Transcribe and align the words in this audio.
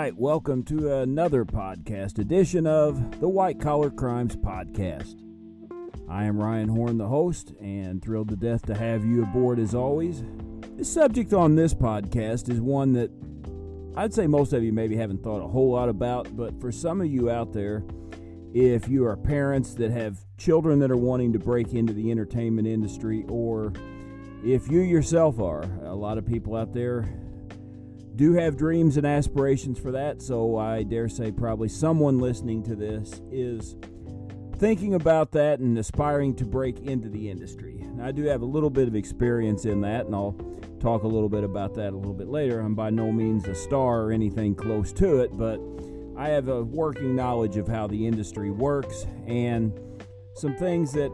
right, 0.00 0.16
welcome 0.16 0.62
to 0.62 0.90
another 1.00 1.44
podcast 1.44 2.18
edition 2.18 2.66
of 2.66 3.20
the 3.20 3.28
White 3.28 3.60
Collar 3.60 3.90
Crimes 3.90 4.34
Podcast. 4.34 5.20
I 6.08 6.24
am 6.24 6.40
Ryan 6.40 6.70
Horn, 6.70 6.96
the 6.96 7.06
host, 7.06 7.52
and 7.60 8.00
thrilled 8.00 8.30
to 8.30 8.36
death 8.36 8.64
to 8.64 8.74
have 8.74 9.04
you 9.04 9.24
aboard 9.24 9.58
as 9.58 9.74
always. 9.74 10.24
The 10.78 10.86
subject 10.86 11.34
on 11.34 11.54
this 11.54 11.74
podcast 11.74 12.48
is 12.48 12.62
one 12.62 12.94
that 12.94 13.10
I'd 13.94 14.14
say 14.14 14.26
most 14.26 14.54
of 14.54 14.64
you 14.64 14.72
maybe 14.72 14.96
haven't 14.96 15.22
thought 15.22 15.44
a 15.44 15.48
whole 15.48 15.72
lot 15.72 15.90
about, 15.90 16.34
but 16.34 16.58
for 16.62 16.72
some 16.72 17.02
of 17.02 17.06
you 17.08 17.28
out 17.28 17.52
there, 17.52 17.84
if 18.54 18.88
you 18.88 19.04
are 19.04 19.18
parents 19.18 19.74
that 19.74 19.90
have 19.90 20.24
children 20.38 20.78
that 20.78 20.90
are 20.90 20.96
wanting 20.96 21.34
to 21.34 21.38
break 21.38 21.74
into 21.74 21.92
the 21.92 22.10
entertainment 22.10 22.66
industry, 22.66 23.26
or 23.28 23.74
if 24.42 24.66
you 24.70 24.80
yourself 24.80 25.38
are, 25.40 25.64
a 25.84 25.94
lot 25.94 26.16
of 26.16 26.24
people 26.24 26.56
out 26.56 26.72
there 26.72 27.06
do 28.20 28.34
have 28.34 28.54
dreams 28.54 28.98
and 28.98 29.06
aspirations 29.06 29.78
for 29.78 29.92
that, 29.92 30.20
so 30.20 30.58
I 30.58 30.82
dare 30.82 31.08
say 31.08 31.32
probably 31.32 31.70
someone 31.70 32.18
listening 32.18 32.62
to 32.64 32.76
this 32.76 33.22
is 33.32 33.76
thinking 34.58 34.92
about 34.92 35.32
that 35.32 35.60
and 35.60 35.78
aspiring 35.78 36.34
to 36.34 36.44
break 36.44 36.80
into 36.80 37.08
the 37.08 37.30
industry. 37.30 37.82
Now, 37.94 38.08
I 38.08 38.12
do 38.12 38.24
have 38.24 38.42
a 38.42 38.44
little 38.44 38.68
bit 38.68 38.88
of 38.88 38.94
experience 38.94 39.64
in 39.64 39.80
that, 39.80 40.04
and 40.04 40.14
I'll 40.14 40.36
talk 40.80 41.04
a 41.04 41.08
little 41.08 41.30
bit 41.30 41.44
about 41.44 41.72
that 41.76 41.94
a 41.94 41.96
little 41.96 42.12
bit 42.12 42.28
later. 42.28 42.60
I'm 42.60 42.74
by 42.74 42.90
no 42.90 43.10
means 43.10 43.48
a 43.48 43.54
star 43.54 44.02
or 44.02 44.12
anything 44.12 44.54
close 44.54 44.92
to 44.92 45.20
it, 45.20 45.34
but 45.38 45.58
I 46.14 46.28
have 46.28 46.48
a 46.48 46.62
working 46.62 47.16
knowledge 47.16 47.56
of 47.56 47.68
how 47.68 47.86
the 47.86 48.06
industry 48.06 48.50
works 48.50 49.06
and 49.26 49.72
some 50.34 50.54
things 50.56 50.92
that 50.92 51.10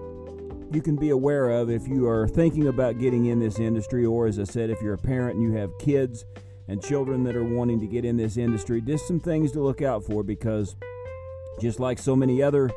you 0.73 0.82
can 0.82 0.96
be 0.96 1.10
aware 1.10 1.51
of 1.51 1.70
if 1.70 1.87
you 1.87 2.09
are 2.09 2.27
thinking 2.27 2.66
about 2.66 2.98
getting 2.98 3.27
in 3.27 3.38
this 3.38 3.60
industry, 3.60 4.04
or 4.04 4.27
as 4.27 4.41
I 4.41 4.45
said, 4.45 4.70
if 4.70 4.82
you're 4.82 4.95
a 4.95 4.98
parent 4.98 5.37
and 5.37 5.45
you 5.45 5.57
have 5.57 5.70
kids 5.79 6.24
and 6.69 6.83
children 6.83 7.25
that 7.25 7.37
are 7.37 7.45
wanting 7.45 7.80
to 7.80 7.87
get 7.87 8.04
in 8.04 8.16
this 8.16 8.37
industry, 8.37 8.80
just 8.80 9.07
some 9.07 9.21
things 9.21 9.52
to 9.52 9.60
look 9.60 9.82
out 9.82 10.04
for 10.04 10.23
because 10.23 10.77
just 11.60 11.80
like 11.80 11.99
so 11.99 12.16
many 12.16 12.43
other 12.43 12.71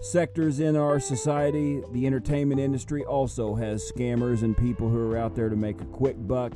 sectors 0.00 0.60
in 0.60 0.76
our 0.76 0.98
society, 0.98 1.80
the 1.92 2.06
entertainment 2.06 2.60
industry 2.60 3.04
also 3.04 3.54
has 3.54 3.90
scammers 3.90 4.42
and 4.42 4.56
people 4.56 4.88
who 4.88 5.12
are 5.12 5.16
out 5.16 5.34
there 5.34 5.48
to 5.48 5.56
make 5.56 5.80
a 5.80 5.86
quick 5.86 6.16
buck 6.18 6.52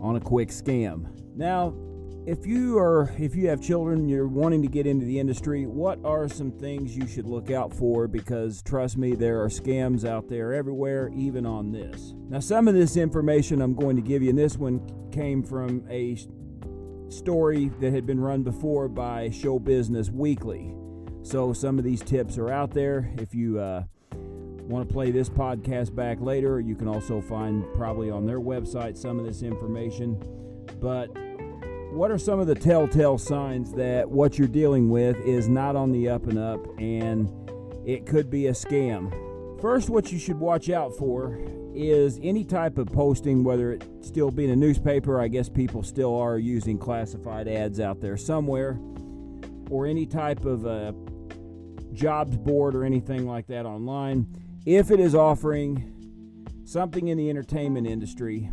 on 0.00 0.16
a 0.16 0.20
quick 0.20 0.48
scam. 0.48 1.06
Now, 1.36 1.74
if 2.28 2.44
you 2.44 2.78
are 2.78 3.10
if 3.18 3.34
you 3.34 3.48
have 3.48 3.58
children 3.58 4.06
you're 4.06 4.28
wanting 4.28 4.60
to 4.60 4.68
get 4.68 4.86
into 4.86 5.06
the 5.06 5.18
industry 5.18 5.64
what 5.64 5.98
are 6.04 6.28
some 6.28 6.52
things 6.52 6.94
you 6.94 7.06
should 7.06 7.26
look 7.26 7.50
out 7.50 7.72
for? 7.72 8.06
Because 8.06 8.60
trust 8.60 8.98
me 8.98 9.14
there 9.14 9.42
are 9.42 9.48
scams 9.48 10.06
out 10.06 10.28
there 10.28 10.52
everywhere 10.52 11.10
even 11.16 11.46
on 11.46 11.72
this. 11.72 12.12
Now 12.28 12.40
some 12.40 12.68
of 12.68 12.74
this 12.74 12.98
information 12.98 13.62
i'm 13.62 13.74
going 13.74 13.96
to 13.96 14.02
give 14.02 14.22
you 14.22 14.28
and 14.28 14.38
this 14.38 14.58
one 14.58 15.08
came 15.10 15.42
from 15.42 15.86
a 15.88 16.18
story 17.08 17.70
that 17.80 17.94
had 17.94 18.04
been 18.04 18.20
run 18.20 18.42
before 18.42 18.88
by 18.88 19.30
show 19.30 19.58
business 19.58 20.10
weekly. 20.10 20.74
So 21.22 21.54
some 21.54 21.78
of 21.78 21.84
these 21.84 22.02
tips 22.02 22.36
are 22.36 22.50
out 22.50 22.72
there. 22.72 23.10
If 23.16 23.34
you 23.34 23.58
uh, 23.58 23.84
want 24.12 24.86
to 24.86 24.92
play 24.92 25.10
this 25.10 25.30
podcast 25.30 25.94
back 25.94 26.20
later 26.20 26.60
you 26.60 26.74
can 26.74 26.88
also 26.88 27.22
find 27.22 27.64
probably 27.72 28.10
on 28.10 28.26
their 28.26 28.40
website 28.40 28.98
some 28.98 29.18
of 29.18 29.24
this 29.24 29.40
information. 29.40 30.22
But 30.78 31.08
what 31.90 32.10
are 32.10 32.18
some 32.18 32.38
of 32.38 32.46
the 32.46 32.54
telltale 32.54 33.18
signs 33.18 33.72
that 33.72 34.08
what 34.08 34.38
you're 34.38 34.46
dealing 34.46 34.90
with 34.90 35.16
is 35.20 35.48
not 35.48 35.74
on 35.74 35.90
the 35.90 36.08
up 36.08 36.26
and 36.26 36.38
up 36.38 36.66
and 36.78 37.32
it 37.86 38.06
could 38.06 38.30
be 38.30 38.46
a 38.48 38.52
scam? 38.52 39.10
First, 39.60 39.88
what 39.90 40.12
you 40.12 40.18
should 40.18 40.38
watch 40.38 40.70
out 40.70 40.94
for 40.96 41.38
is 41.74 42.20
any 42.22 42.44
type 42.44 42.78
of 42.78 42.88
posting, 42.88 43.42
whether 43.42 43.72
it 43.72 43.84
still 44.02 44.30
be 44.30 44.44
in 44.44 44.50
a 44.50 44.56
newspaper, 44.56 45.20
I 45.20 45.28
guess 45.28 45.48
people 45.48 45.82
still 45.82 46.14
are 46.16 46.38
using 46.38 46.78
classified 46.78 47.48
ads 47.48 47.80
out 47.80 48.00
there 48.00 48.16
somewhere, 48.16 48.78
or 49.70 49.86
any 49.86 50.06
type 50.06 50.44
of 50.44 50.66
a 50.66 50.94
jobs 51.92 52.36
board 52.36 52.74
or 52.74 52.84
anything 52.84 53.26
like 53.26 53.46
that 53.46 53.66
online. 53.66 54.26
If 54.66 54.90
it 54.90 55.00
is 55.00 55.14
offering 55.14 55.94
something 56.64 57.08
in 57.08 57.16
the 57.16 57.30
entertainment 57.30 57.86
industry 57.86 58.50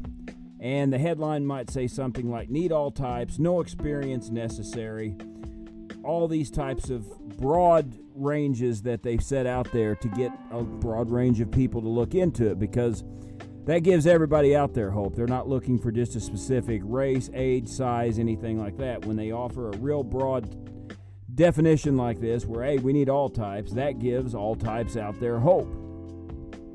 and 0.66 0.92
the 0.92 0.98
headline 0.98 1.46
might 1.46 1.70
say 1.70 1.86
something 1.86 2.32
like 2.32 2.50
Need 2.50 2.72
all 2.72 2.90
types, 2.90 3.38
no 3.38 3.62
experience 3.62 4.32
necessary. 4.32 5.16
All 6.04 6.28
these 6.28 6.50
types 6.50 6.90
of 6.90 7.08
broad 7.38 7.96
ranges 8.16 8.82
that 8.82 9.04
they've 9.04 9.22
set 9.22 9.46
out 9.46 9.72
there 9.72 9.94
to 9.94 10.08
get 10.08 10.32
a 10.50 10.64
broad 10.64 11.12
range 11.12 11.40
of 11.40 11.52
people 11.52 11.82
to 11.82 11.88
look 11.88 12.16
into 12.16 12.50
it 12.50 12.58
because 12.58 13.04
that 13.66 13.84
gives 13.84 14.08
everybody 14.08 14.56
out 14.56 14.74
there 14.74 14.90
hope. 14.90 15.16
They're 15.16 15.28
not 15.28 15.48
looking 15.48 15.78
for 15.78 15.92
just 15.92 16.16
a 16.16 16.20
specific 16.20 16.82
race, 16.84 17.30
age, 17.36 17.68
size, 17.68 18.18
anything 18.18 18.60
like 18.60 18.78
that. 18.78 19.06
When 19.06 19.18
they 19.18 19.32
offer 19.32 19.70
a 19.70 19.78
real 19.78 20.02
broad 20.02 20.50
definition 21.36 21.96
like 21.96 22.20
this, 22.20 22.44
where, 22.48 22.64
hey, 22.64 22.80
we 22.80 22.92
need 22.92 23.08
all 23.08 23.30
types, 23.30 23.72
that 23.74 24.00
gives 24.00 24.34
all 24.34 24.56
types 24.56 24.98
out 24.98 25.20
there 25.20 25.38
hope. 25.38 25.72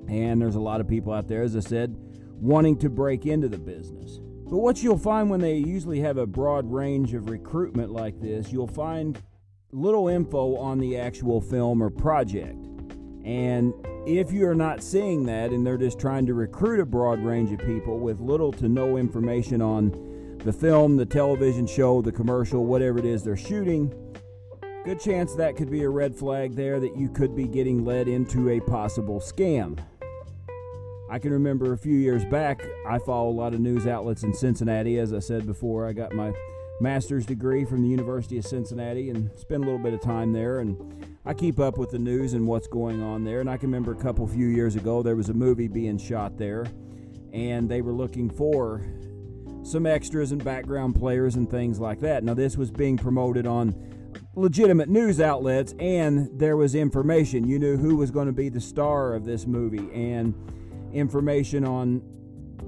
And 0.08 0.40
there's 0.40 0.54
a 0.54 0.60
lot 0.60 0.80
of 0.80 0.86
people 0.86 1.12
out 1.12 1.26
there, 1.26 1.42
as 1.42 1.56
I 1.56 1.60
said, 1.60 1.96
wanting 2.40 2.78
to 2.78 2.88
break 2.88 3.26
into 3.26 3.48
the 3.48 3.58
business. 3.58 4.18
But 4.50 4.58
what 4.58 4.82
you'll 4.82 4.98
find 4.98 5.30
when 5.30 5.40
they 5.40 5.54
usually 5.54 6.00
have 6.00 6.16
a 6.16 6.26
broad 6.26 6.70
range 6.70 7.14
of 7.14 7.30
recruitment 7.30 7.92
like 7.92 8.20
this, 8.20 8.50
you'll 8.50 8.66
find 8.66 9.20
little 9.72 10.08
info 10.08 10.56
on 10.56 10.78
the 10.78 10.98
actual 10.98 11.40
film 11.40 11.82
or 11.82 11.90
project. 11.90 12.66
And 13.24 13.72
if 14.06 14.32
you're 14.32 14.54
not 14.54 14.82
seeing 14.82 15.24
that 15.26 15.50
and 15.50 15.64
they're 15.64 15.76
just 15.76 16.00
trying 16.00 16.26
to 16.26 16.34
recruit 16.34 16.80
a 16.80 16.86
broad 16.86 17.22
range 17.22 17.52
of 17.52 17.60
people 17.60 17.98
with 17.98 18.20
little 18.20 18.50
to 18.54 18.68
no 18.68 18.96
information 18.96 19.62
on 19.62 20.38
the 20.38 20.52
film, 20.52 20.96
the 20.96 21.06
television 21.06 21.66
show, 21.66 22.00
the 22.00 22.10
commercial, 22.10 22.64
whatever 22.64 22.98
it 22.98 23.04
is 23.04 23.22
they're 23.22 23.36
shooting, 23.36 23.92
good 24.84 24.98
chance 24.98 25.34
that 25.34 25.54
could 25.54 25.70
be 25.70 25.82
a 25.82 25.88
red 25.88 26.16
flag 26.16 26.56
there 26.56 26.80
that 26.80 26.96
you 26.96 27.08
could 27.10 27.36
be 27.36 27.46
getting 27.46 27.84
led 27.84 28.08
into 28.08 28.48
a 28.48 28.60
possible 28.60 29.20
scam. 29.20 29.78
I 31.10 31.18
can 31.18 31.32
remember 31.32 31.72
a 31.72 31.76
few 31.76 31.96
years 31.96 32.24
back, 32.24 32.64
I 32.86 33.00
follow 33.00 33.30
a 33.30 33.32
lot 33.32 33.52
of 33.52 33.58
news 33.58 33.88
outlets 33.88 34.22
in 34.22 34.32
Cincinnati. 34.32 34.96
As 35.00 35.12
I 35.12 35.18
said 35.18 35.44
before, 35.44 35.88
I 35.88 35.92
got 35.92 36.12
my 36.12 36.32
master's 36.80 37.26
degree 37.26 37.64
from 37.64 37.82
the 37.82 37.88
University 37.88 38.38
of 38.38 38.46
Cincinnati 38.46 39.10
and 39.10 39.28
spent 39.36 39.64
a 39.64 39.66
little 39.66 39.82
bit 39.82 39.92
of 39.92 40.00
time 40.00 40.32
there. 40.32 40.60
And 40.60 41.04
I 41.26 41.34
keep 41.34 41.58
up 41.58 41.78
with 41.78 41.90
the 41.90 41.98
news 41.98 42.34
and 42.34 42.46
what's 42.46 42.68
going 42.68 43.02
on 43.02 43.24
there. 43.24 43.40
And 43.40 43.50
I 43.50 43.56
can 43.56 43.70
remember 43.70 43.90
a 43.90 44.00
couple 44.00 44.24
few 44.28 44.46
years 44.46 44.76
ago, 44.76 45.02
there 45.02 45.16
was 45.16 45.30
a 45.30 45.34
movie 45.34 45.66
being 45.66 45.98
shot 45.98 46.38
there, 46.38 46.64
and 47.32 47.68
they 47.68 47.82
were 47.82 47.92
looking 47.92 48.30
for 48.30 48.80
some 49.64 49.86
extras 49.86 50.30
and 50.30 50.42
background 50.44 50.94
players 50.94 51.34
and 51.34 51.50
things 51.50 51.80
like 51.80 51.98
that. 52.00 52.22
Now, 52.22 52.34
this 52.34 52.56
was 52.56 52.70
being 52.70 52.96
promoted 52.96 53.48
on 53.48 53.74
legitimate 54.36 54.88
news 54.88 55.20
outlets, 55.20 55.74
and 55.80 56.30
there 56.38 56.56
was 56.56 56.76
information. 56.76 57.48
You 57.48 57.58
knew 57.58 57.76
who 57.76 57.96
was 57.96 58.12
going 58.12 58.28
to 58.28 58.32
be 58.32 58.48
the 58.48 58.60
star 58.60 59.12
of 59.14 59.24
this 59.24 59.44
movie. 59.44 59.90
And 59.92 60.34
information 60.92 61.64
on 61.64 62.02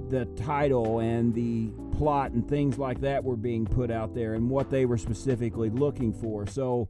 the 0.08 0.26
title 0.36 0.98
and 0.98 1.34
the 1.34 1.70
plot 1.96 2.32
and 2.32 2.48
things 2.48 2.78
like 2.78 3.00
that 3.00 3.24
were 3.24 3.36
being 3.36 3.64
put 3.64 3.90
out 3.90 4.14
there 4.14 4.34
and 4.34 4.48
what 4.48 4.70
they 4.70 4.84
were 4.84 4.98
specifically 4.98 5.70
looking 5.70 6.12
for. 6.12 6.46
So 6.46 6.88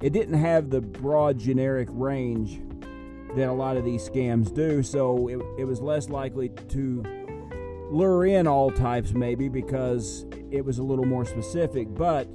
it 0.00 0.12
didn't 0.12 0.38
have 0.38 0.70
the 0.70 0.80
broad 0.80 1.38
generic 1.38 1.88
range 1.90 2.60
that 3.36 3.48
a 3.48 3.52
lot 3.52 3.76
of 3.76 3.84
these 3.84 4.08
scams 4.08 4.54
do. 4.54 4.82
So 4.82 5.28
it, 5.28 5.60
it 5.60 5.64
was 5.64 5.80
less 5.80 6.08
likely 6.08 6.48
to 6.48 7.02
lure 7.90 8.26
in 8.26 8.46
all 8.46 8.70
types, 8.70 9.12
maybe 9.12 9.48
because 9.48 10.26
it 10.50 10.64
was 10.64 10.78
a 10.78 10.82
little 10.82 11.04
more 11.04 11.24
specific. 11.24 11.94
But 11.94 12.28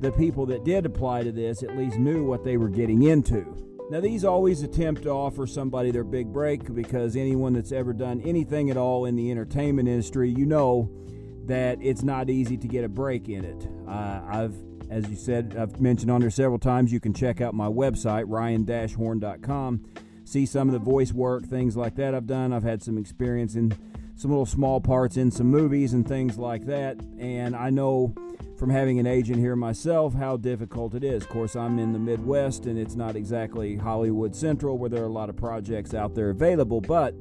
the 0.00 0.12
people 0.12 0.46
that 0.46 0.64
did 0.64 0.84
apply 0.84 1.22
to 1.24 1.32
this 1.32 1.62
at 1.62 1.76
least 1.76 1.98
knew 1.98 2.24
what 2.24 2.44
they 2.44 2.56
were 2.56 2.68
getting 2.68 3.04
into. 3.04 3.44
Now, 3.88 4.00
these 4.00 4.24
always 4.24 4.62
attempt 4.62 5.04
to 5.04 5.10
offer 5.10 5.46
somebody 5.46 5.92
their 5.92 6.02
big 6.02 6.32
break 6.32 6.74
because 6.74 7.14
anyone 7.14 7.52
that's 7.52 7.70
ever 7.70 7.92
done 7.92 8.20
anything 8.22 8.68
at 8.68 8.76
all 8.76 9.04
in 9.04 9.14
the 9.14 9.30
entertainment 9.30 9.88
industry, 9.88 10.28
you 10.28 10.44
know 10.44 10.90
that 11.44 11.78
it's 11.80 12.02
not 12.02 12.28
easy 12.28 12.56
to 12.56 12.66
get 12.66 12.82
a 12.82 12.88
break 12.88 13.28
in 13.28 13.44
it. 13.44 13.68
Uh, 13.86 14.22
I've, 14.26 14.56
as 14.90 15.08
you 15.08 15.14
said, 15.14 15.54
I've 15.56 15.80
mentioned 15.80 16.10
on 16.10 16.20
there 16.20 16.30
several 16.30 16.58
times, 16.58 16.92
you 16.92 16.98
can 16.98 17.14
check 17.14 17.40
out 17.40 17.54
my 17.54 17.68
website, 17.68 18.24
ryan-horn.com, 18.26 19.84
see 20.24 20.46
some 20.46 20.68
of 20.68 20.72
the 20.72 20.80
voice 20.80 21.12
work, 21.12 21.44
things 21.44 21.76
like 21.76 21.94
that 21.94 22.12
I've 22.12 22.26
done. 22.26 22.52
I've 22.52 22.64
had 22.64 22.82
some 22.82 22.98
experience 22.98 23.54
in 23.54 23.72
some 24.16 24.30
little 24.30 24.46
small 24.46 24.80
parts 24.80 25.16
in 25.16 25.30
some 25.30 25.46
movies 25.46 25.92
and 25.92 26.08
things 26.08 26.38
like 26.38 26.64
that, 26.66 26.98
and 27.18 27.54
I 27.54 27.70
know 27.70 28.14
from 28.58 28.70
having 28.70 28.98
an 28.98 29.06
agent 29.06 29.38
here 29.38 29.54
myself 29.54 30.14
how 30.14 30.38
difficult 30.38 30.94
it 30.94 31.04
is. 31.04 31.22
Of 31.22 31.28
course, 31.28 31.54
I'm 31.54 31.78
in 31.78 31.92
the 31.92 31.98
Midwest 31.98 32.64
and 32.64 32.78
it's 32.78 32.94
not 32.94 33.14
exactly 33.14 33.76
Hollywood 33.76 34.34
Central 34.34 34.78
where 34.78 34.88
there 34.88 35.02
are 35.02 35.08
a 35.08 35.12
lot 35.12 35.28
of 35.28 35.36
projects 35.36 35.92
out 35.92 36.14
there 36.14 36.30
available, 36.30 36.80
but 36.80 37.14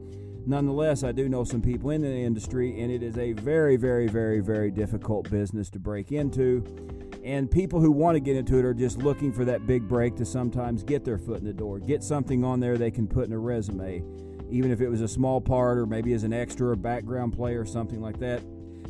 nonetheless, 0.48 1.04
I 1.04 1.12
do 1.12 1.28
know 1.28 1.44
some 1.44 1.62
people 1.62 1.90
in 1.90 2.02
the 2.02 2.10
industry 2.10 2.80
and 2.80 2.90
it 2.90 3.04
is 3.04 3.18
a 3.18 3.34
very, 3.34 3.76
very, 3.76 4.08
very, 4.08 4.40
very 4.40 4.72
difficult 4.72 5.30
business 5.30 5.70
to 5.72 5.80
break 5.80 6.14
into. 6.14 6.64
And 7.26 7.52
people 7.52 7.82
who 7.82 7.92
want 7.92 8.16
to 8.16 8.20
get 8.22 8.38
into 8.38 8.58
it 8.58 8.64
are 8.64 8.74
just 8.74 9.00
looking 9.00 9.34
for 9.34 9.44
that 9.46 9.68
big 9.68 9.88
break 9.90 10.16
to 10.18 10.26
sometimes 10.26 10.84
get 10.84 11.04
their 11.04 11.18
foot 11.18 11.40
in 11.40 11.46
the 11.46 11.54
door, 11.54 11.80
get 11.80 12.04
something 12.04 12.46
on 12.46 12.62
there 12.62 12.78
they 12.78 12.92
can 12.92 13.08
put 13.08 13.26
in 13.26 13.34
a 13.34 13.40
resume, 13.40 14.04
even 14.50 14.72
if 14.72 14.82
it 14.82 14.90
was 14.90 15.02
a 15.02 15.08
small 15.08 15.42
part 15.42 15.78
or 15.78 15.86
maybe 15.86 16.14
as 16.14 16.24
an 16.24 16.34
extra 16.34 16.70
or 16.70 16.76
background 16.76 17.34
player 17.34 17.62
or 17.62 17.66
something 17.66 18.02
like 18.02 18.20
that 18.20 18.42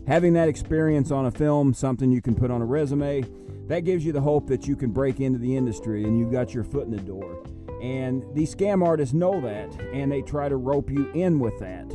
having 0.08 0.34
that 0.34 0.48
experience 0.48 1.12
on 1.12 1.26
a 1.26 1.32
film, 1.32 1.74
something 1.74 2.12
you 2.12 2.22
can 2.22 2.36
put 2.36 2.52
on 2.52 2.62
a 2.62 2.66
resume, 2.66 3.26
that 3.68 3.82
gives 3.82 4.06
you 4.06 4.12
the 4.12 4.22
hope 4.22 4.48
that 4.48 4.68
you 4.68 4.76
can 4.76 4.92
break 4.92 5.20
into 5.20 5.40
the 5.40 5.56
industry 5.56 6.04
and 6.04 6.18
you've 6.18 6.32
got 6.32 6.54
your 6.54 6.64
foot 6.64 6.86
in 6.86 6.92
the 6.92 7.02
door. 7.02 7.44
And 7.82 8.24
these 8.34 8.54
scam 8.54 8.86
artists 8.86 9.14
know 9.14 9.42
that, 9.42 9.70
and 9.94 10.12
they 10.12 10.22
try 10.22 10.50
to 10.50 10.56
rope 10.56 10.90
you 10.90 11.12
in 11.14 11.40
with 11.40 11.60
that. 11.60 11.92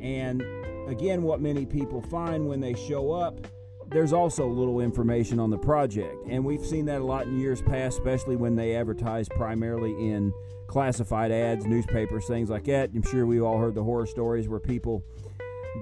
And 0.00 0.42
again, 0.88 1.22
what 1.22 1.40
many 1.40 1.64
people 1.64 2.02
find 2.02 2.48
when 2.48 2.60
they 2.60 2.74
show 2.74 3.12
up, 3.12 3.46
there's 3.88 4.12
also 4.12 4.46
little 4.46 4.80
information 4.80 5.38
on 5.38 5.50
the 5.50 5.58
project. 5.58 6.14
And 6.28 6.44
we've 6.44 6.64
seen 6.64 6.86
that 6.86 7.00
a 7.00 7.04
lot 7.04 7.26
in 7.26 7.38
years 7.38 7.62
past, 7.62 7.98
especially 7.98 8.36
when 8.36 8.56
they 8.56 8.76
advertise 8.76 9.28
primarily 9.28 9.92
in 9.92 10.32
classified 10.66 11.30
ads, 11.30 11.66
newspapers, 11.66 12.26
things 12.26 12.50
like 12.50 12.64
that. 12.64 12.90
I'm 12.94 13.02
sure 13.02 13.26
we've 13.26 13.42
all 13.42 13.58
heard 13.58 13.74
the 13.74 13.84
horror 13.84 14.06
stories 14.06 14.48
where 14.48 14.60
people 14.60 15.04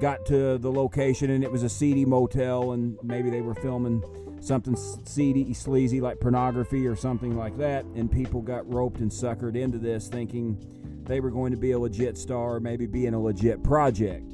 got 0.01 0.25
to 0.27 0.59
the 0.59 0.71
location 0.71 1.31
and 1.31 1.45
it 1.45 1.51
was 1.51 1.63
a 1.63 1.69
seedy 1.69 2.05
motel 2.05 2.73
and 2.73 2.99
maybe 3.03 3.31
they 3.31 3.41
were 3.41 3.55
filming 3.55 4.03
something 4.41 4.77
seedy, 5.05 5.55
sleazy 5.55 6.01
like 6.01 6.19
pornography 6.19 6.87
or 6.87 6.97
something 6.97 7.37
like 7.37 7.57
that, 7.59 7.85
and 7.95 8.11
people 8.11 8.43
got 8.43 8.69
roped 8.73 9.01
and 9.01 9.11
suckered 9.11 9.57
into 9.57 9.79
this 9.79 10.09
thinking 10.09 10.59
they 11.05 11.21
were 11.21 11.31
going 11.31 11.53
to 11.53 11.57
be 11.57 11.73
a 11.73 11.79
legit 11.79 12.17
star, 12.19 12.59
maybe 12.61 12.87
be 12.87 13.07
in 13.07 13.15
a 13.15 13.21
legit 13.21 13.63
project. 13.63 14.25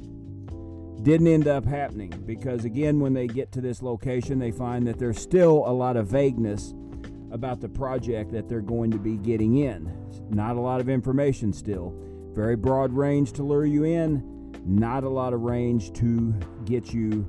Didn't 1.01 1.27
end 1.27 1.47
up 1.47 1.65
happening 1.65 2.09
because, 2.25 2.65
again, 2.65 2.99
when 2.99 3.13
they 3.13 3.27
get 3.27 3.51
to 3.53 3.61
this 3.61 3.81
location, 3.81 4.37
they 4.37 4.51
find 4.51 4.85
that 4.85 4.99
there's 4.99 5.19
still 5.19 5.63
a 5.65 5.71
lot 5.71 5.95
of 5.95 6.07
vagueness 6.07 6.73
about 7.31 7.61
the 7.61 7.69
project 7.69 8.31
that 8.33 8.49
they're 8.49 8.59
going 8.59 8.91
to 8.91 8.97
be 8.97 9.15
getting 9.15 9.57
in. 9.57 9.91
Not 10.29 10.57
a 10.57 10.59
lot 10.59 10.81
of 10.81 10.89
information 10.89 11.53
still. 11.53 11.93
Very 12.33 12.55
broad 12.55 12.91
range 12.91 13.31
to 13.33 13.43
lure 13.43 13.65
you 13.65 13.85
in, 13.85 14.51
not 14.65 15.03
a 15.03 15.09
lot 15.09 15.33
of 15.33 15.41
range 15.41 15.93
to 15.93 16.33
get 16.65 16.93
you 16.93 17.27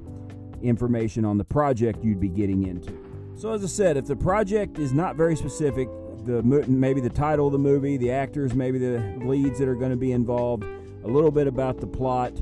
information 0.63 1.25
on 1.25 1.39
the 1.39 1.45
project 1.45 2.05
you'd 2.05 2.21
be 2.21 2.29
getting 2.29 2.67
into. 2.67 2.93
So, 3.37 3.53
as 3.53 3.63
I 3.63 3.69
said, 3.69 3.97
if 3.97 4.07
the 4.07 4.17
project 4.17 4.79
is 4.79 4.93
not 4.93 5.17
very 5.17 5.37
specific, 5.37 5.89
the 6.27 6.43
maybe 6.43 7.01
the 7.01 7.09
title 7.09 7.47
of 7.47 7.53
the 7.53 7.59
movie, 7.59 7.97
the 7.97 8.11
actors, 8.11 8.55
maybe 8.55 8.79
the 8.79 8.99
leads 9.25 9.59
that 9.59 9.69
are 9.69 9.75
going 9.75 9.91
to 9.91 9.97
be 9.97 10.13
involved, 10.13 10.65
a 11.05 11.09
little 11.09 11.31
bit 11.31 11.47
about 11.47 11.81
the 11.81 11.87
plot, 11.87 12.33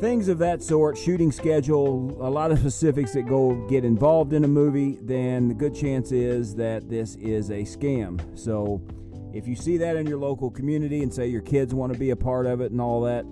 things 0.00 0.28
of 0.28 0.38
that 0.38 0.62
sort, 0.62 0.96
shooting 0.96 1.32
schedule, 1.32 2.16
a 2.20 2.30
lot 2.30 2.50
of 2.50 2.58
specifics 2.58 3.12
that 3.14 3.22
go 3.22 3.54
get 3.68 3.84
involved 3.84 4.32
in 4.32 4.44
a 4.44 4.48
movie, 4.48 4.98
then 5.02 5.48
the 5.48 5.54
good 5.54 5.74
chance 5.74 6.12
is 6.12 6.54
that 6.56 6.88
this 6.88 7.16
is 7.16 7.50
a 7.50 7.62
scam. 7.62 8.20
So, 8.38 8.82
if 9.32 9.46
you 9.46 9.54
see 9.56 9.76
that 9.78 9.96
in 9.96 10.06
your 10.06 10.18
local 10.18 10.50
community 10.50 11.02
and 11.02 11.12
say 11.12 11.26
your 11.26 11.42
kids 11.42 11.74
want 11.74 11.92
to 11.92 11.98
be 11.98 12.10
a 12.10 12.16
part 12.16 12.46
of 12.46 12.60
it 12.60 12.72
and 12.72 12.80
all 12.80 13.02
that, 13.02 13.26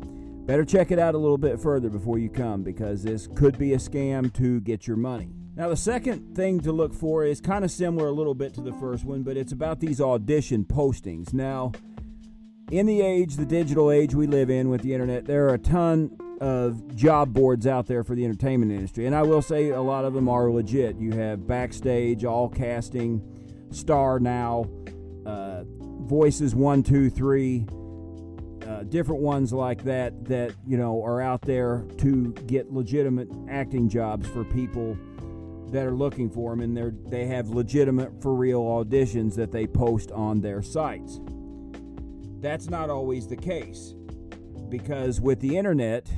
Better 0.47 0.65
check 0.67 0.91
it 0.91 0.99
out 0.99 1.15
a 1.15 1.19
little 1.19 1.39
bit 1.39 1.59
further 1.59 1.89
before 1.89 2.19
you 2.19 2.29
come 2.29 2.63
because 2.63 3.03
this 3.03 3.27
could 3.35 3.57
be 3.57 3.73
a 3.73 3.79
scam 3.79 4.31
to 4.35 4.61
get 4.61 4.87
your 4.87 4.99
money. 4.99 5.31
Now, 5.57 5.71
the 5.71 5.77
second 5.77 6.37
thing 6.37 6.61
to 6.61 6.73
look 6.73 6.93
for 6.93 7.25
is 7.25 7.41
kind 7.41 7.65
of 7.65 7.71
similar 7.71 8.09
a 8.09 8.13
little 8.13 8.35
bit 8.35 8.53
to 8.55 8.61
the 8.61 8.73
first 8.75 9.07
one, 9.07 9.23
but 9.23 9.39
it's 9.39 9.53
about 9.53 9.81
these 9.81 10.03
audition 10.03 10.67
postings. 10.67 11.33
Now, 11.33 11.73
in 12.71 12.85
the 12.85 13.01
age, 13.01 13.37
the 13.37 13.47
digital 13.47 13.91
age 13.91 14.15
we 14.15 14.27
live 14.27 14.51
in 14.51 14.69
with 14.69 14.83
the 14.83 14.93
internet, 14.93 15.25
there 15.25 15.49
are 15.49 15.55
a 15.55 15.59
ton 15.59 16.15
of 16.45 16.95
job 16.95 17.33
boards 17.33 17.67
out 17.67 17.87
there 17.87 18.05
for 18.05 18.15
the 18.15 18.23
entertainment 18.23 18.71
industry. 18.71 19.07
And 19.07 19.15
I 19.15 19.23
will 19.23 19.41
say 19.41 19.71
a 19.71 19.81
lot 19.81 20.05
of 20.05 20.13
them 20.13 20.29
are 20.29 20.51
legit. 20.51 20.99
You 20.99 21.13
have 21.13 21.47
Backstage, 21.47 22.23
All 22.27 22.51
Casting, 22.51 23.23
Star 23.71 24.21
Now, 24.21 24.67
uh, 25.25 25.65
Voices 26.03 26.55
123, 26.55 27.65
uh, 28.69 28.83
different 28.83 29.23
ones 29.23 29.55
like 29.55 29.85
that 29.85 30.27
that 30.27 30.55
you 30.67 30.77
know 30.77 31.03
are 31.03 31.23
out 31.23 31.41
there 31.41 31.87
to 31.97 32.35
get 32.47 32.71
legitimate 32.71 33.31
acting 33.49 33.89
jobs 33.89 34.29
for 34.29 34.45
people 34.45 34.99
that 35.71 35.87
are 35.87 35.95
looking 35.95 36.29
for 36.29 36.51
them, 36.51 36.61
and 36.61 36.77
they 36.77 36.91
they 37.09 37.27
have 37.27 37.49
legitimate 37.49 38.21
for 38.21 38.35
real 38.35 38.61
auditions 38.63 39.35
that 39.37 39.51
they 39.51 39.67
post 39.67 40.11
on 40.13 40.43
their 40.43 40.61
sites. 40.61 41.21
That's 42.41 42.69
not 42.69 42.91
always 42.91 43.29
the 43.29 43.37
case 43.37 43.95
because 44.69 45.23
with 45.23 45.41
the 45.41 45.57
internet, 45.57 46.11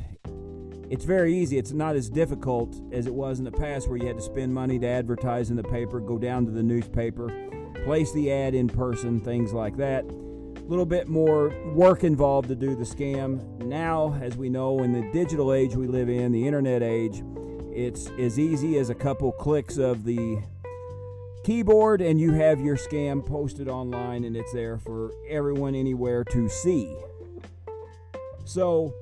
it's 0.88 1.04
very 1.04 1.34
easy. 1.34 1.58
It's 1.58 1.72
not 1.72 1.96
as 1.96 2.08
difficult 2.08 2.76
as 2.92 3.06
it 3.06 3.14
was 3.14 3.38
in 3.38 3.44
the 3.44 3.52
past 3.52 3.88
where 3.88 3.96
you 3.96 4.06
had 4.06 4.16
to 4.16 4.22
spend 4.22 4.54
money 4.54 4.78
to 4.78 4.86
advertise 4.86 5.50
in 5.50 5.56
the 5.56 5.64
paper, 5.64 5.98
go 6.00 6.18
down 6.18 6.46
to 6.46 6.52
the 6.52 6.62
newspaper, 6.62 7.28
place 7.84 8.12
the 8.12 8.30
ad 8.30 8.54
in 8.54 8.68
person, 8.68 9.20
things 9.20 9.52
like 9.52 9.76
that 9.76 10.04
A 10.04 10.68
little 10.68 10.86
bit 10.86 11.08
more 11.08 11.50
work 11.72 12.04
involved 12.04 12.48
to 12.48 12.54
do 12.54 12.74
the 12.76 12.84
scam. 12.84 13.40
Now, 13.64 14.18
as 14.22 14.36
we 14.36 14.48
know, 14.48 14.82
in 14.82 14.92
the 14.92 15.10
digital 15.12 15.52
age 15.52 15.74
we 15.74 15.86
live 15.86 16.08
in, 16.08 16.32
the 16.32 16.46
internet 16.46 16.82
age, 16.82 17.22
it's 17.72 18.08
as 18.18 18.38
easy 18.38 18.78
as 18.78 18.88
a 18.88 18.94
couple 18.94 19.32
clicks 19.32 19.76
of 19.78 20.04
the 20.04 20.38
keyboard 21.44 22.00
and 22.00 22.20
you 22.20 22.32
have 22.32 22.60
your 22.60 22.76
scam 22.76 23.24
posted 23.24 23.68
online 23.68 24.24
and 24.24 24.36
it's 24.36 24.52
there 24.52 24.78
for 24.78 25.12
everyone 25.28 25.74
anywhere 25.74 26.24
to 26.24 26.48
see. 26.48 26.96
So, 28.44 28.92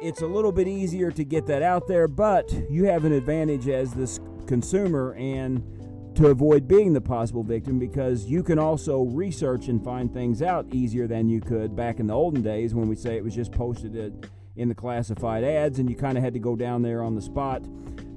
it's 0.00 0.22
a 0.22 0.26
little 0.26 0.52
bit 0.52 0.68
easier 0.68 1.10
to 1.10 1.24
get 1.24 1.46
that 1.46 1.62
out 1.62 1.88
there, 1.88 2.06
but 2.06 2.52
you 2.70 2.84
have 2.84 3.04
an 3.04 3.12
advantage 3.12 3.68
as 3.68 3.92
this 3.92 4.20
consumer 4.46 5.14
and 5.14 5.64
to 6.14 6.28
avoid 6.28 6.66
being 6.66 6.92
the 6.92 7.00
possible 7.00 7.42
victim 7.42 7.78
because 7.78 8.24
you 8.24 8.42
can 8.42 8.58
also 8.58 9.02
research 9.02 9.68
and 9.68 9.84
find 9.84 10.12
things 10.12 10.42
out 10.42 10.66
easier 10.72 11.06
than 11.06 11.28
you 11.28 11.40
could 11.40 11.76
back 11.76 12.00
in 12.00 12.06
the 12.06 12.14
olden 12.14 12.42
days 12.42 12.74
when 12.74 12.88
we 12.88 12.96
say 12.96 13.16
it 13.16 13.24
was 13.24 13.34
just 13.34 13.52
posted 13.52 14.26
in 14.56 14.68
the 14.68 14.74
classified 14.74 15.44
ads 15.44 15.78
and 15.78 15.88
you 15.88 15.94
kind 15.94 16.16
of 16.16 16.24
had 16.24 16.32
to 16.32 16.40
go 16.40 16.56
down 16.56 16.82
there 16.82 17.02
on 17.02 17.14
the 17.14 17.22
spot 17.22 17.62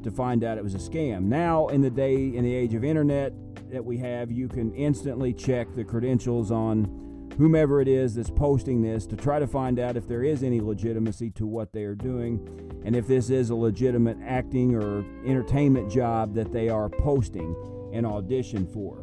to 0.04 0.10
find 0.10 0.44
out 0.44 0.58
it 0.58 0.64
was 0.64 0.74
a 0.74 0.80
scam. 0.80 1.24
Now, 1.24 1.68
in 1.68 1.82
the 1.82 1.92
day, 1.92 2.16
in 2.16 2.44
the 2.44 2.54
age 2.54 2.74
of 2.74 2.84
internet 2.84 3.34
that 3.70 3.84
we 3.84 3.98
have, 3.98 4.32
you 4.32 4.48
can 4.48 4.74
instantly 4.74 5.34
check 5.34 5.68
the 5.76 5.84
credentials 5.84 6.52
on 6.52 7.11
whomever 7.38 7.82
it 7.82 7.88
is 7.88 8.16
that's 8.16 8.30
posting 8.30 8.82
this 8.82 9.06
to 9.08 9.16
try 9.16 9.40
to 9.40 9.48
find 9.48 9.80
out 9.80 9.98
if 9.98 10.08
there 10.08 10.24
is 10.24 10.44
any 10.44 10.60
legitimacy 10.60 11.32
to 11.32 11.46
what 11.46 11.72
they 11.74 11.84
are 11.84 11.96
doing 11.96 12.82
and 12.86 12.96
if 12.96 13.08
this 13.08 13.30
is 13.30 13.50
a 13.50 13.56
legitimate 13.56 14.18
acting 14.26 14.76
or 14.76 15.06
entertainment 15.26 15.92
job 15.92 16.34
that 16.34 16.52
they 16.52 16.70
are 16.70 16.90
posting 16.90 17.56
an 17.94 18.06
audition 18.06 18.66
for. 18.68 19.02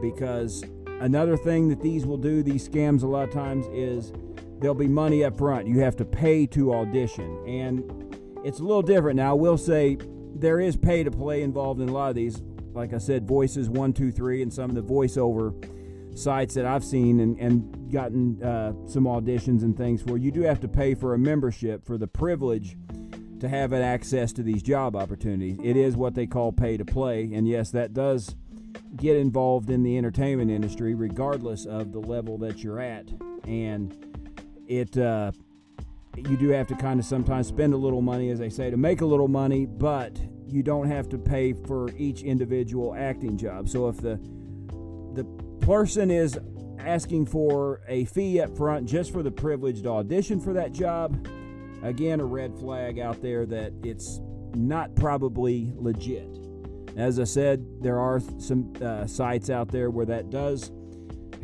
Because 0.00 0.64
another 1.00 1.36
thing 1.36 1.68
that 1.68 1.80
these 1.80 2.06
will 2.06 2.18
do, 2.18 2.42
these 2.42 2.68
scams, 2.68 3.02
a 3.02 3.06
lot 3.06 3.24
of 3.28 3.32
times, 3.32 3.66
is 3.72 4.12
there'll 4.58 4.74
be 4.74 4.88
money 4.88 5.24
up 5.24 5.36
front. 5.38 5.66
You 5.66 5.80
have 5.80 5.96
to 5.96 6.04
pay 6.04 6.46
to 6.46 6.74
audition. 6.74 7.42
And 7.46 8.16
it's 8.44 8.60
a 8.60 8.62
little 8.62 8.82
different. 8.82 9.16
Now, 9.16 9.30
I 9.30 9.34
will 9.34 9.58
say 9.58 9.98
there 10.34 10.60
is 10.60 10.76
pay 10.76 11.04
to 11.04 11.10
play 11.10 11.42
involved 11.42 11.80
in 11.80 11.88
a 11.88 11.92
lot 11.92 12.10
of 12.10 12.14
these. 12.14 12.42
Like 12.72 12.94
I 12.94 12.98
said, 12.98 13.26
Voices 13.26 13.68
one, 13.68 13.92
two, 13.92 14.12
three, 14.12 14.42
and 14.42 14.52
some 14.52 14.70
of 14.70 14.76
the 14.76 14.82
voiceover 14.82 15.54
sites 16.14 16.54
that 16.54 16.66
I've 16.66 16.84
seen 16.84 17.20
and, 17.20 17.38
and 17.38 17.92
gotten 17.92 18.42
uh, 18.42 18.72
some 18.86 19.04
auditions 19.04 19.62
and 19.62 19.76
things 19.76 20.02
for. 20.02 20.18
You 20.18 20.30
do 20.30 20.42
have 20.42 20.60
to 20.60 20.68
pay 20.68 20.94
for 20.94 21.14
a 21.14 21.18
membership 21.18 21.84
for 21.84 21.96
the 21.98 22.06
privilege 22.06 22.76
to 23.40 23.48
have 23.48 23.72
access 23.72 24.32
to 24.34 24.42
these 24.42 24.62
job 24.62 24.94
opportunities. 24.94 25.58
It 25.62 25.76
is 25.76 25.96
what 25.96 26.14
they 26.14 26.26
call 26.26 26.52
pay 26.52 26.76
to 26.76 26.84
play, 26.84 27.30
and 27.32 27.48
yes, 27.48 27.70
that 27.70 27.94
does 27.94 28.36
get 28.96 29.16
involved 29.16 29.70
in 29.70 29.82
the 29.82 29.96
entertainment 29.96 30.50
industry, 30.50 30.94
regardless 30.94 31.64
of 31.64 31.92
the 31.92 32.00
level 32.00 32.36
that 32.38 32.62
you're 32.62 32.80
at. 32.80 33.08
And 33.46 33.94
it, 34.66 34.96
uh, 34.98 35.32
you 36.16 36.36
do 36.36 36.48
have 36.50 36.66
to 36.68 36.74
kind 36.74 37.00
of 37.00 37.06
sometimes 37.06 37.46
spend 37.48 37.72
a 37.72 37.76
little 37.76 38.02
money, 38.02 38.30
as 38.30 38.38
they 38.38 38.50
say, 38.50 38.70
to 38.70 38.76
make 38.76 39.00
a 39.00 39.06
little 39.06 39.28
money, 39.28 39.64
but 39.64 40.20
you 40.46 40.62
don't 40.62 40.88
have 40.88 41.08
to 41.08 41.18
pay 41.18 41.52
for 41.52 41.90
each 41.96 42.22
individual 42.22 42.94
acting 42.94 43.38
job. 43.38 43.68
So 43.68 43.88
if 43.88 43.96
the 43.98 44.16
the 44.16 44.39
person 45.60 46.10
is 46.10 46.38
asking 46.78 47.26
for 47.26 47.82
a 47.88 48.04
fee 48.06 48.40
up 48.40 48.56
front 48.56 48.88
just 48.88 49.12
for 49.12 49.22
the 49.22 49.30
privilege 49.30 49.82
to 49.82 49.90
audition 49.90 50.40
for 50.40 50.52
that 50.54 50.72
job, 50.72 51.26
Again, 51.82 52.20
a 52.20 52.24
red 52.24 52.54
flag 52.58 52.98
out 52.98 53.22
there 53.22 53.46
that 53.46 53.72
it's 53.82 54.20
not 54.54 54.94
probably 54.96 55.72
legit. 55.76 56.28
As 56.96 57.18
I 57.18 57.24
said, 57.24 57.64
there 57.80 57.98
are 57.98 58.20
some 58.38 58.72
uh, 58.82 59.06
sites 59.06 59.48
out 59.48 59.68
there 59.68 59.90
where 59.90 60.06
that 60.06 60.28
does 60.28 60.72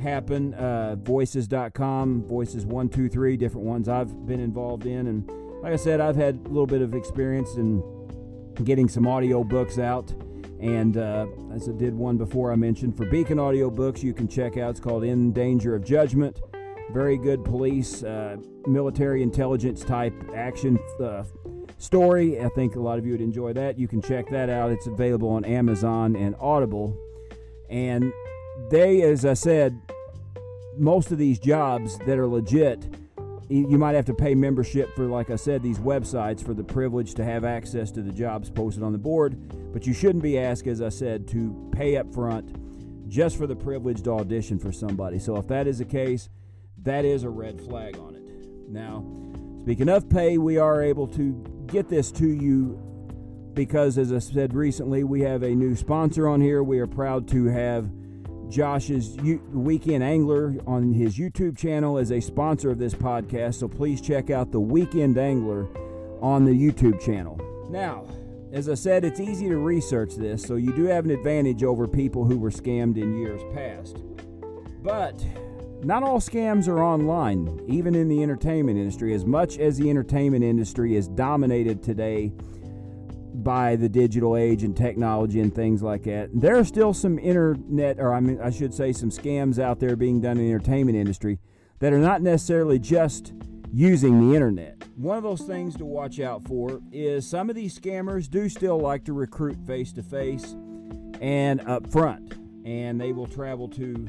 happen. 0.02 0.52
Uh, 0.54 0.96
voices.com, 0.96 2.24
voices123, 2.24 3.38
different 3.38 3.66
ones 3.66 3.88
I've 3.88 4.26
been 4.26 4.40
involved 4.40 4.84
in. 4.84 5.06
And 5.06 5.26
like 5.62 5.72
I 5.72 5.76
said, 5.76 6.00
I've 6.00 6.16
had 6.16 6.34
a 6.44 6.48
little 6.48 6.66
bit 6.66 6.82
of 6.82 6.94
experience 6.94 7.54
in 7.54 7.82
getting 8.62 8.88
some 8.88 9.06
audio 9.06 9.42
books 9.42 9.78
out. 9.78 10.12
And 10.66 10.96
uh, 10.96 11.26
as 11.54 11.68
I 11.68 11.72
did 11.72 11.94
one 11.94 12.16
before 12.16 12.52
I 12.52 12.56
mentioned, 12.56 12.96
for 12.96 13.06
Beacon 13.06 13.38
Audio 13.38 13.70
Books, 13.70 14.02
you 14.02 14.12
can 14.12 14.26
check 14.26 14.56
out. 14.56 14.70
It's 14.70 14.80
called 14.80 15.04
In 15.04 15.32
Danger 15.32 15.76
of 15.76 15.84
Judgment 15.84 16.40
very 16.90 17.16
good 17.16 17.44
police, 17.44 18.02
uh, 18.02 18.36
military 18.66 19.22
intelligence 19.22 19.84
type 19.84 20.14
action 20.34 20.78
uh, 21.02 21.24
story. 21.78 22.40
I 22.40 22.48
think 22.50 22.76
a 22.76 22.80
lot 22.80 22.98
of 22.98 23.04
you 23.04 23.12
would 23.12 23.20
enjoy 23.20 23.52
that. 23.54 23.78
You 23.78 23.88
can 23.88 24.00
check 24.00 24.30
that 24.30 24.48
out. 24.48 24.70
It's 24.70 24.86
available 24.86 25.28
on 25.28 25.44
Amazon 25.44 26.16
and 26.16 26.34
Audible. 26.40 26.96
And 27.68 28.12
they, 28.70 29.02
as 29.02 29.24
I 29.24 29.34
said, 29.34 29.80
most 30.76 31.10
of 31.10 31.18
these 31.18 31.38
jobs 31.38 31.98
that 32.00 32.18
are 32.18 32.26
legit 32.26 32.86
you 33.48 33.78
might 33.78 33.94
have 33.94 34.04
to 34.06 34.14
pay 34.14 34.34
membership 34.34 34.92
for, 34.96 35.06
like 35.06 35.30
I 35.30 35.36
said, 35.36 35.62
these 35.62 35.78
websites 35.78 36.44
for 36.44 36.52
the 36.52 36.64
privilege 36.64 37.14
to 37.14 37.24
have 37.24 37.44
access 37.44 37.92
to 37.92 38.02
the 38.02 38.10
jobs 38.10 38.50
posted 38.50 38.82
on 38.82 38.90
the 38.90 38.98
board. 38.98 39.38
But 39.76 39.86
you 39.86 39.92
shouldn't 39.92 40.22
be 40.22 40.38
asked, 40.38 40.66
as 40.66 40.80
I 40.80 40.88
said, 40.88 41.28
to 41.28 41.70
pay 41.70 41.98
up 41.98 42.10
front 42.14 42.50
just 43.10 43.36
for 43.36 43.46
the 43.46 43.54
privilege 43.54 44.00
to 44.04 44.12
audition 44.12 44.58
for 44.58 44.72
somebody. 44.72 45.18
So 45.18 45.36
if 45.36 45.46
that 45.48 45.66
is 45.66 45.76
the 45.76 45.84
case, 45.84 46.30
that 46.84 47.04
is 47.04 47.24
a 47.24 47.28
red 47.28 47.60
flag 47.60 47.98
on 47.98 48.14
it. 48.14 48.22
Now, 48.70 49.04
speaking 49.60 49.90
of 49.90 50.08
pay, 50.08 50.38
we 50.38 50.56
are 50.56 50.80
able 50.80 51.06
to 51.08 51.44
get 51.66 51.90
this 51.90 52.10
to 52.12 52.26
you 52.26 52.80
because, 53.52 53.98
as 53.98 54.14
I 54.14 54.20
said 54.20 54.54
recently, 54.54 55.04
we 55.04 55.20
have 55.20 55.42
a 55.42 55.54
new 55.54 55.76
sponsor 55.76 56.26
on 56.26 56.40
here. 56.40 56.62
We 56.62 56.78
are 56.78 56.86
proud 56.86 57.28
to 57.28 57.44
have 57.44 57.90
Josh's 58.48 59.18
Weekend 59.52 60.02
Angler 60.02 60.54
on 60.66 60.94
his 60.94 61.18
YouTube 61.18 61.58
channel 61.58 61.98
as 61.98 62.12
a 62.12 62.20
sponsor 62.20 62.70
of 62.70 62.78
this 62.78 62.94
podcast. 62.94 63.56
So 63.56 63.68
please 63.68 64.00
check 64.00 64.30
out 64.30 64.52
the 64.52 64.60
Weekend 64.60 65.18
Angler 65.18 65.68
on 66.22 66.46
the 66.46 66.52
YouTube 66.52 66.98
channel. 66.98 67.38
Now, 67.68 68.06
as 68.52 68.68
I 68.68 68.74
said, 68.74 69.04
it's 69.04 69.20
easy 69.20 69.48
to 69.48 69.56
research 69.56 70.14
this, 70.14 70.42
so 70.42 70.56
you 70.56 70.72
do 70.72 70.84
have 70.84 71.04
an 71.04 71.10
advantage 71.10 71.64
over 71.64 71.86
people 71.86 72.24
who 72.24 72.38
were 72.38 72.50
scammed 72.50 72.96
in 72.96 73.18
years 73.18 73.42
past. 73.54 73.98
But 74.82 75.24
not 75.82 76.02
all 76.02 76.20
scams 76.20 76.68
are 76.68 76.82
online, 76.82 77.60
even 77.68 77.94
in 77.94 78.08
the 78.08 78.22
entertainment 78.22 78.78
industry. 78.78 79.14
As 79.14 79.24
much 79.24 79.58
as 79.58 79.76
the 79.76 79.90
entertainment 79.90 80.44
industry 80.44 80.96
is 80.96 81.08
dominated 81.08 81.82
today 81.82 82.32
by 83.34 83.76
the 83.76 83.88
digital 83.88 84.36
age 84.36 84.62
and 84.62 84.76
technology 84.76 85.40
and 85.40 85.54
things 85.54 85.82
like 85.82 86.04
that. 86.04 86.30
There 86.32 86.56
are 86.56 86.64
still 86.64 86.94
some 86.94 87.18
internet, 87.18 87.98
or 87.98 88.14
I 88.14 88.20
mean, 88.20 88.40
I 88.40 88.50
should 88.50 88.72
say, 88.72 88.92
some 88.92 89.10
scams 89.10 89.58
out 89.58 89.78
there 89.78 89.94
being 89.94 90.20
done 90.20 90.38
in 90.38 90.44
the 90.44 90.50
entertainment 90.50 90.96
industry 90.96 91.38
that 91.80 91.92
are 91.92 91.98
not 91.98 92.22
necessarily 92.22 92.78
just 92.78 93.34
using 93.72 94.28
the 94.28 94.34
internet. 94.34 94.75
One 94.96 95.18
of 95.18 95.24
those 95.24 95.42
things 95.42 95.76
to 95.76 95.84
watch 95.84 96.20
out 96.20 96.48
for 96.48 96.80
is 96.90 97.28
some 97.28 97.50
of 97.50 97.54
these 97.54 97.78
scammers 97.78 98.30
do 98.30 98.48
still 98.48 98.78
like 98.78 99.04
to 99.04 99.12
recruit 99.12 99.58
face 99.66 99.92
to 99.92 100.02
face 100.02 100.56
and 101.20 101.60
up 101.68 101.92
front, 101.92 102.32
and 102.64 102.98
they 102.98 103.12
will 103.12 103.26
travel 103.26 103.68
to 103.68 104.08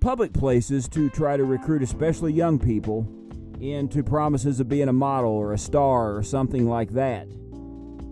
public 0.00 0.32
places 0.32 0.88
to 0.88 1.08
try 1.10 1.36
to 1.36 1.44
recruit, 1.44 1.84
especially 1.84 2.32
young 2.32 2.58
people, 2.58 3.06
into 3.60 4.02
promises 4.02 4.58
of 4.58 4.68
being 4.68 4.88
a 4.88 4.92
model 4.92 5.30
or 5.30 5.52
a 5.52 5.58
star 5.58 6.16
or 6.16 6.24
something 6.24 6.68
like 6.68 6.90
that. 6.94 7.28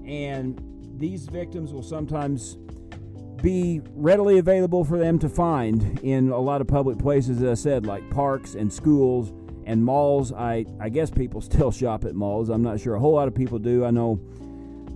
And 0.07 0.63
these 0.97 1.27
victims 1.27 1.73
will 1.73 1.83
sometimes 1.83 2.57
be 3.43 3.81
readily 3.95 4.39
available 4.39 4.85
for 4.85 4.97
them 4.97 5.19
to 5.19 5.29
find 5.29 5.99
in 6.05 6.31
a 6.31 6.39
lot 6.39 6.61
of 6.61 6.69
public 6.69 6.99
places, 6.99 7.43
as 7.43 7.59
I 7.59 7.61
said, 7.61 7.85
like 7.85 8.09
parks 8.11 8.55
and 8.55 8.73
schools 8.73 9.33
and 9.67 9.85
malls. 9.85 10.33
I, 10.33 10.67
I 10.81 10.89
guess 10.89 11.11
people 11.11 11.41
still 11.51 11.71
shop 11.71 12.05
at 12.05 12.15
malls. 12.15 12.49
I'm 12.49 12.63
not 12.63 12.81
sure. 12.81 12.95
A 12.95 13.01
whole 13.01 13.15
lot 13.15 13.29
of 13.29 13.35
people 13.35 13.59
do. 13.59 13.85
I 13.85 13.91
know 13.91 14.21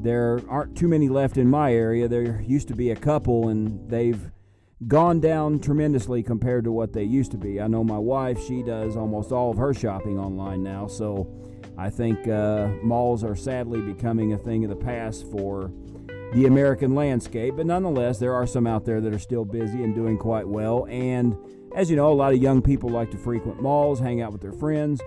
there 0.01 0.41
aren't 0.49 0.77
too 0.77 0.89
many 0.89 1.09
left 1.09 1.37
in 1.37 1.49
my 1.49 1.73
area. 1.73 2.09
There 2.09 2.41
used 2.43 2.69
to 2.69 2.75
be 2.75 2.91
a 2.91 2.97
couple, 2.97 3.49
and 3.49 3.89
they've 3.91 4.31
gone 4.87 5.21
down 5.21 5.59
tremendously 5.59 6.23
compared 6.23 6.65
to 6.65 6.73
what 6.73 6.93
they 6.93 7.03
used 7.03 7.33
to 7.33 7.37
be. 7.37 7.61
I 7.61 7.67
know 7.67 7.83
my 7.83 7.99
wife, 7.99 8.41
she 8.45 8.63
does 8.63 8.97
almost 8.97 9.33
all 9.33 9.51
of 9.51 9.57
her 9.57 9.75
shopping 9.75 10.19
online 10.19 10.63
now, 10.63 10.87
so 10.87 11.29
I 11.77 11.91
think 11.91 12.29
uh, 12.29 12.69
malls 12.83 13.25
are 13.25 13.35
sadly 13.35 13.81
becoming 13.81 14.33
a 14.33 14.39
thing 14.39 14.65
of 14.65 14.71
the 14.71 14.77
past 14.77 15.29
for 15.31 15.73
the 16.33 16.47
American 16.47 16.95
landscape. 16.95 17.55
But 17.57 17.67
nonetheless, 17.67 18.19
there 18.19 18.35
are 18.35 18.47
some 18.47 18.67
out 18.67 18.85
there 18.85 19.01
that 19.01 19.13
are 19.13 19.19
still 19.19 19.45
busy 19.45 19.83
and 19.83 19.95
doing 19.95 20.19
quite 20.19 20.47
well. 20.47 20.87
And 20.89 21.37
as 21.75 21.91
you 21.91 21.97
know, 21.97 22.13
a 22.13 22.15
lot 22.15 22.33
of 22.33 22.43
young 22.43 22.63
people 22.63 22.89
like 22.89 23.11
to 23.11 23.19
frequent 23.19 23.61
malls, 23.61 24.01
hang 24.01 24.21
out 24.21 24.33
with 24.33 24.41
their 24.41 24.53
friends. 24.53 25.01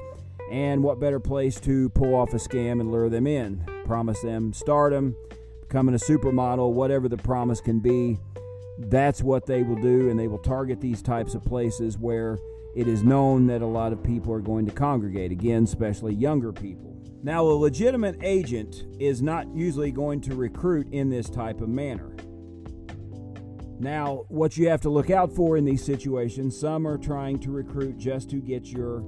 And 0.52 0.84
what 0.84 1.00
better 1.00 1.20
place 1.20 1.60
to 1.62 1.90
pull 1.90 2.14
off 2.14 2.34
a 2.34 2.38
scam 2.38 2.82
and 2.82 2.92
lure 2.92 3.10
them 3.10 3.26
in? 3.26 3.66
Promise 3.86 4.22
them 4.22 4.54
stardom, 4.54 5.16
becoming 5.62 5.96
a 5.96 5.98
supermodel, 5.98 6.74
whatever 6.74 7.08
the 7.08 7.18
promise 7.18 7.62
can 7.62 7.80
be. 7.80 8.20
That's 8.78 9.22
what 9.22 9.46
they 9.46 9.64
will 9.64 9.82
do, 9.82 10.10
and 10.10 10.20
they 10.20 10.28
will 10.28 10.40
target 10.40 10.82
these 10.82 11.02
types 11.02 11.36
of 11.36 11.44
places 11.44 11.98
where 11.98 12.38
it 12.76 12.88
is 12.88 13.04
known 13.04 13.48
that 13.48 13.62
a 13.62 13.66
lot 13.66 13.94
of 13.94 14.04
people 14.04 14.34
are 14.34 14.42
going 14.42 14.66
to 14.66 14.72
congregate, 14.72 15.32
again, 15.32 15.64
especially 15.64 16.14
younger 16.14 16.52
people. 16.52 16.98
Now, 17.24 17.46
a 17.46 17.54
legitimate 17.54 18.18
agent 18.24 18.86
is 19.00 19.22
not 19.22 19.48
usually 19.54 19.92
going 19.92 20.22
to 20.22 20.36
recruit 20.36 20.92
in 20.92 21.10
this 21.10 21.30
type 21.30 21.62
of 21.62 21.70
manner. 21.70 22.16
Now, 23.82 24.26
what 24.28 24.58
you 24.58 24.70
have 24.70 24.82
to 24.82 24.92
look 24.92 25.10
out 25.10 25.36
for 25.36 25.58
in 25.58 25.66
these 25.66 25.84
situations, 25.84 26.56
some 26.56 26.88
are 26.88 27.00
trying 27.00 27.40
to 27.40 27.50
recruit 27.50 27.98
just 27.98 28.30
to 28.30 28.36
get 28.36 28.68
your 28.68 29.04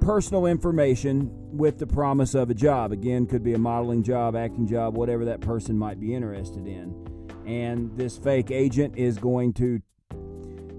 personal 0.00 0.46
information 0.46 1.30
with 1.54 1.78
the 1.78 1.86
promise 1.86 2.34
of 2.34 2.48
a 2.48 2.54
job. 2.54 2.92
Again, 2.92 3.26
could 3.26 3.42
be 3.42 3.52
a 3.52 3.58
modeling 3.58 4.02
job, 4.02 4.34
acting 4.34 4.66
job, 4.66 4.96
whatever 4.96 5.26
that 5.26 5.42
person 5.42 5.78
might 5.78 6.00
be 6.00 6.14
interested 6.14 6.66
in. 6.66 7.06
And 7.46 7.94
this 7.94 8.16
fake 8.16 8.50
agent 8.50 8.96
is 8.96 9.18
going 9.18 9.52
to 9.54 9.82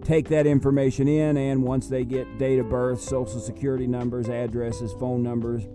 take 0.01 0.27
that 0.29 0.47
information 0.47 1.07
in, 1.07 1.37
and 1.37 1.61
once 1.61 1.87
they 1.89 2.05
get 2.05 2.39
date 2.39 2.57
of 2.57 2.67
birth, 2.67 2.99
social 2.99 3.39
security 3.39 3.85
numbers, 3.85 4.27
addresses, 4.27 4.91
phone 4.93 5.21
numbers, 5.21 5.67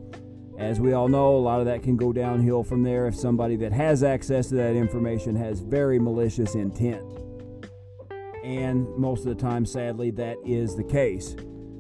as 0.58 0.80
we 0.80 0.92
all 0.92 1.06
know, 1.06 1.36
a 1.36 1.38
lot 1.38 1.60
of 1.60 1.66
that 1.66 1.84
can 1.84 1.96
go 1.96 2.12
downhill 2.12 2.64
from 2.64 2.82
there 2.82 3.06
if 3.06 3.14
somebody 3.14 3.54
that 3.54 3.72
has 3.72 4.02
access 4.02 4.48
to 4.48 4.56
that 4.56 4.74
information 4.74 5.36
has 5.36 5.60
very 5.60 6.00
malicious 6.00 6.56
intent. 6.56 7.00
And 8.48 8.88
most 8.96 9.26
of 9.26 9.26
the 9.26 9.34
time, 9.34 9.66
sadly, 9.66 10.10
that 10.12 10.38
is 10.42 10.74
the 10.74 10.82
case. 10.82 11.36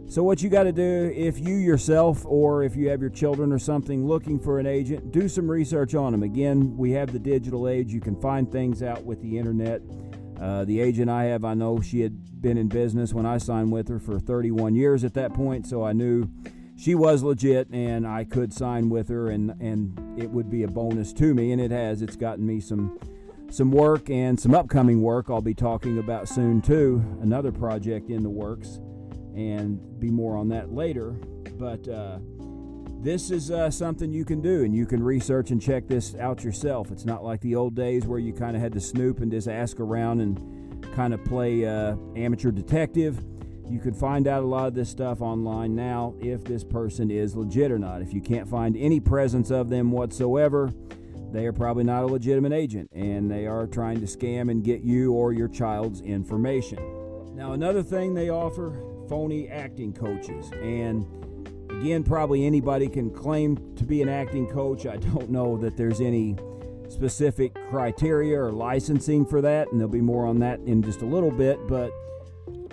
So, 0.06 0.22
what 0.22 0.42
you 0.42 0.50
got 0.50 0.64
to 0.64 0.72
do 0.72 1.10
if 1.16 1.40
you 1.40 1.54
yourself 1.54 2.26
or 2.26 2.62
if 2.62 2.76
you 2.76 2.90
have 2.90 3.00
your 3.00 3.08
children 3.08 3.52
or 3.52 3.58
something 3.58 4.06
looking 4.06 4.38
for 4.38 4.58
an 4.58 4.66
agent, 4.66 5.10
do 5.10 5.30
some 5.30 5.50
research 5.50 5.94
on 5.94 6.12
them. 6.12 6.22
Again, 6.22 6.76
we 6.76 6.90
have 6.90 7.10
the 7.10 7.18
digital 7.18 7.68
age, 7.68 7.90
you 7.90 8.02
can 8.02 8.20
find 8.20 8.52
things 8.52 8.82
out 8.82 9.02
with 9.02 9.22
the 9.22 9.38
internet. 9.38 9.80
Uh, 10.38 10.66
the 10.66 10.78
agent 10.78 11.08
I 11.08 11.24
have, 11.24 11.42
I 11.42 11.54
know 11.54 11.80
she 11.80 12.02
had 12.02 12.42
been 12.42 12.58
in 12.58 12.68
business 12.68 13.14
when 13.14 13.24
I 13.24 13.38
signed 13.38 13.72
with 13.72 13.88
her 13.88 13.98
for 13.98 14.20
31 14.20 14.74
years 14.74 15.04
at 15.04 15.14
that 15.14 15.32
point, 15.32 15.66
so 15.66 15.82
I 15.82 15.94
knew 15.94 16.28
she 16.76 16.94
was 16.94 17.22
legit 17.22 17.68
and 17.70 18.06
I 18.06 18.24
could 18.24 18.52
sign 18.52 18.90
with 18.90 19.08
her 19.08 19.30
and, 19.30 19.52
and 19.58 20.20
it 20.20 20.28
would 20.28 20.50
be 20.50 20.64
a 20.64 20.68
bonus 20.68 21.14
to 21.14 21.32
me, 21.32 21.50
and 21.52 21.62
it 21.62 21.70
has. 21.70 22.02
It's 22.02 22.16
gotten 22.16 22.46
me 22.46 22.60
some 22.60 22.98
some 23.50 23.70
work 23.70 24.10
and 24.10 24.38
some 24.38 24.54
upcoming 24.54 25.02
work 25.02 25.30
I'll 25.30 25.40
be 25.40 25.54
talking 25.54 25.98
about 25.98 26.28
soon 26.28 26.60
too. 26.60 27.02
Another 27.22 27.50
project 27.50 28.10
in 28.10 28.22
the 28.22 28.30
works, 28.30 28.80
and 29.34 29.78
be 29.98 30.10
more 30.10 30.36
on 30.36 30.48
that 30.48 30.72
later. 30.72 31.12
But 31.58 31.88
uh, 31.88 32.18
this 33.00 33.30
is 33.30 33.50
uh, 33.50 33.70
something 33.70 34.12
you 34.12 34.24
can 34.24 34.40
do, 34.40 34.64
and 34.64 34.74
you 34.74 34.84
can 34.84 35.02
research 35.02 35.50
and 35.50 35.62
check 35.62 35.86
this 35.88 36.14
out 36.16 36.44
yourself. 36.44 36.90
It's 36.90 37.04
not 37.04 37.24
like 37.24 37.40
the 37.40 37.54
old 37.54 37.74
days 37.74 38.06
where 38.06 38.18
you 38.18 38.32
kind 38.32 38.56
of 38.56 38.62
had 38.62 38.72
to 38.72 38.80
snoop 38.80 39.20
and 39.20 39.30
just 39.30 39.48
ask 39.48 39.80
around 39.80 40.20
and 40.20 40.94
kind 40.94 41.14
of 41.14 41.24
play 41.24 41.64
uh, 41.64 41.96
amateur 42.16 42.50
detective. 42.50 43.24
You 43.68 43.78
can 43.78 43.92
find 43.92 44.26
out 44.26 44.42
a 44.42 44.46
lot 44.46 44.66
of 44.66 44.74
this 44.74 44.88
stuff 44.88 45.20
online 45.20 45.74
now 45.74 46.14
if 46.20 46.42
this 46.42 46.64
person 46.64 47.10
is 47.10 47.36
legit 47.36 47.70
or 47.70 47.78
not. 47.78 48.02
If 48.02 48.14
you 48.14 48.20
can't 48.20 48.48
find 48.48 48.76
any 48.76 48.98
presence 48.98 49.50
of 49.50 49.68
them 49.68 49.92
whatsoever, 49.92 50.72
they 51.32 51.46
are 51.46 51.52
probably 51.52 51.84
not 51.84 52.04
a 52.04 52.06
legitimate 52.06 52.52
agent 52.52 52.90
and 52.92 53.30
they 53.30 53.46
are 53.46 53.66
trying 53.66 54.00
to 54.00 54.06
scam 54.06 54.50
and 54.50 54.64
get 54.64 54.82
you 54.82 55.12
or 55.12 55.32
your 55.32 55.48
child's 55.48 56.00
information. 56.00 56.78
Now, 57.34 57.52
another 57.52 57.82
thing 57.82 58.14
they 58.14 58.30
offer 58.30 58.80
phony 59.08 59.48
acting 59.48 59.92
coaches. 59.92 60.50
And 60.60 61.06
Again, 61.70 62.02
probably 62.02 62.44
anybody 62.44 62.88
can 62.88 63.08
claim 63.08 63.56
to 63.76 63.84
be 63.84 64.02
an 64.02 64.08
acting 64.08 64.48
coach. 64.48 64.84
I 64.84 64.96
don't 64.96 65.30
know 65.30 65.56
that 65.58 65.76
there's 65.76 66.00
any 66.00 66.36
specific 66.88 67.54
criteria 67.70 68.40
or 68.42 68.50
licensing 68.50 69.24
for 69.24 69.40
that, 69.42 69.70
and 69.70 69.78
there'll 69.78 69.92
be 69.92 70.00
more 70.00 70.26
on 70.26 70.40
that 70.40 70.58
in 70.60 70.82
just 70.82 71.02
a 71.02 71.06
little 71.06 71.30
bit, 71.30 71.58
but 71.68 71.92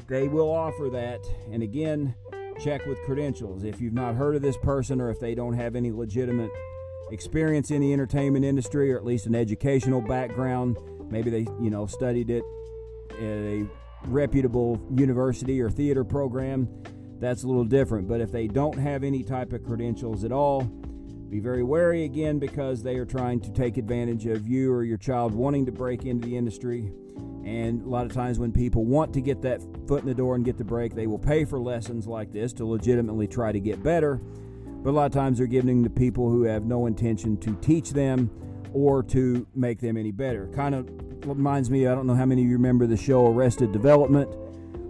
they 0.07 0.27
will 0.27 0.49
offer 0.49 0.89
that. 0.91 1.19
And 1.51 1.61
again, 1.61 2.15
check 2.59 2.83
with 2.87 2.97
credentials. 3.03 3.63
If 3.63 3.79
you've 3.79 3.93
not 3.93 4.15
heard 4.15 4.35
of 4.35 4.41
this 4.41 4.57
person 4.57 4.99
or 4.99 5.11
if 5.11 5.19
they 5.19 5.35
don't 5.35 5.53
have 5.53 5.75
any 5.75 5.91
legitimate 5.91 6.49
experience 7.11 7.71
in 7.71 7.81
the 7.81 7.93
entertainment 7.93 8.45
industry 8.45 8.91
or 8.91 8.97
at 8.97 9.05
least 9.05 9.25
an 9.25 9.35
educational 9.35 10.01
background, 10.01 10.77
maybe 11.09 11.29
they, 11.29 11.47
you 11.61 11.69
know, 11.69 11.85
studied 11.85 12.29
it 12.29 12.43
at 13.11 13.21
a 13.21 13.67
reputable 14.07 14.81
university 14.95 15.61
or 15.61 15.69
theater 15.69 16.03
program, 16.03 16.67
that's 17.19 17.43
a 17.43 17.47
little 17.47 17.63
different. 17.63 18.07
But 18.07 18.21
if 18.21 18.31
they 18.31 18.47
don't 18.47 18.77
have 18.77 19.03
any 19.03 19.23
type 19.23 19.53
of 19.53 19.63
credentials 19.63 20.23
at 20.23 20.31
all, 20.31 20.61
be 21.29 21.39
very 21.39 21.63
wary 21.63 22.03
again 22.03 22.39
because 22.39 22.83
they 22.83 22.95
are 22.95 23.05
trying 23.05 23.39
to 23.41 23.51
take 23.51 23.77
advantage 23.77 24.25
of 24.25 24.47
you 24.47 24.71
or 24.71 24.83
your 24.83 24.97
child 24.97 25.33
wanting 25.33 25.65
to 25.65 25.71
break 25.71 26.05
into 26.05 26.27
the 26.27 26.37
industry. 26.37 26.91
And 27.45 27.83
a 27.83 27.87
lot 27.87 28.05
of 28.05 28.13
times, 28.13 28.39
when 28.39 28.51
people 28.51 28.85
want 28.85 29.13
to 29.13 29.21
get 29.21 29.41
that 29.43 29.61
foot 29.87 30.01
in 30.01 30.07
the 30.07 30.15
door 30.15 30.35
and 30.35 30.43
get 30.43 30.57
the 30.57 30.63
break, 30.63 30.95
they 30.95 31.07
will 31.07 31.19
pay 31.19 31.45
for 31.45 31.59
lessons 31.59 32.07
like 32.07 32.31
this 32.31 32.53
to 32.53 32.65
legitimately 32.65 33.27
try 33.27 33.51
to 33.51 33.59
get 33.59 33.83
better. 33.83 34.19
But 34.85 34.91
a 34.91 34.97
lot 34.97 35.07
of 35.07 35.13
times, 35.13 35.39
they're 35.39 35.47
giving 35.47 35.83
to 35.83 35.89
people 35.89 36.29
who 36.29 36.43
have 36.43 36.63
no 36.63 36.85
intention 36.85 37.37
to 37.37 37.55
teach 37.55 37.89
them 37.89 38.29
or 38.71 39.01
to 39.01 39.47
make 39.55 39.79
them 39.79 39.97
any 39.97 40.11
better. 40.11 40.45
Kind 40.53 40.75
of 40.75 40.87
reminds 41.25 41.71
me, 41.71 41.87
I 41.87 41.95
don't 41.95 42.05
know 42.05 42.13
how 42.13 42.27
many 42.27 42.43
of 42.43 42.47
you 42.47 42.53
remember 42.53 42.85
the 42.85 42.95
show 42.95 43.25
Arrested 43.25 43.71
Development 43.71 44.29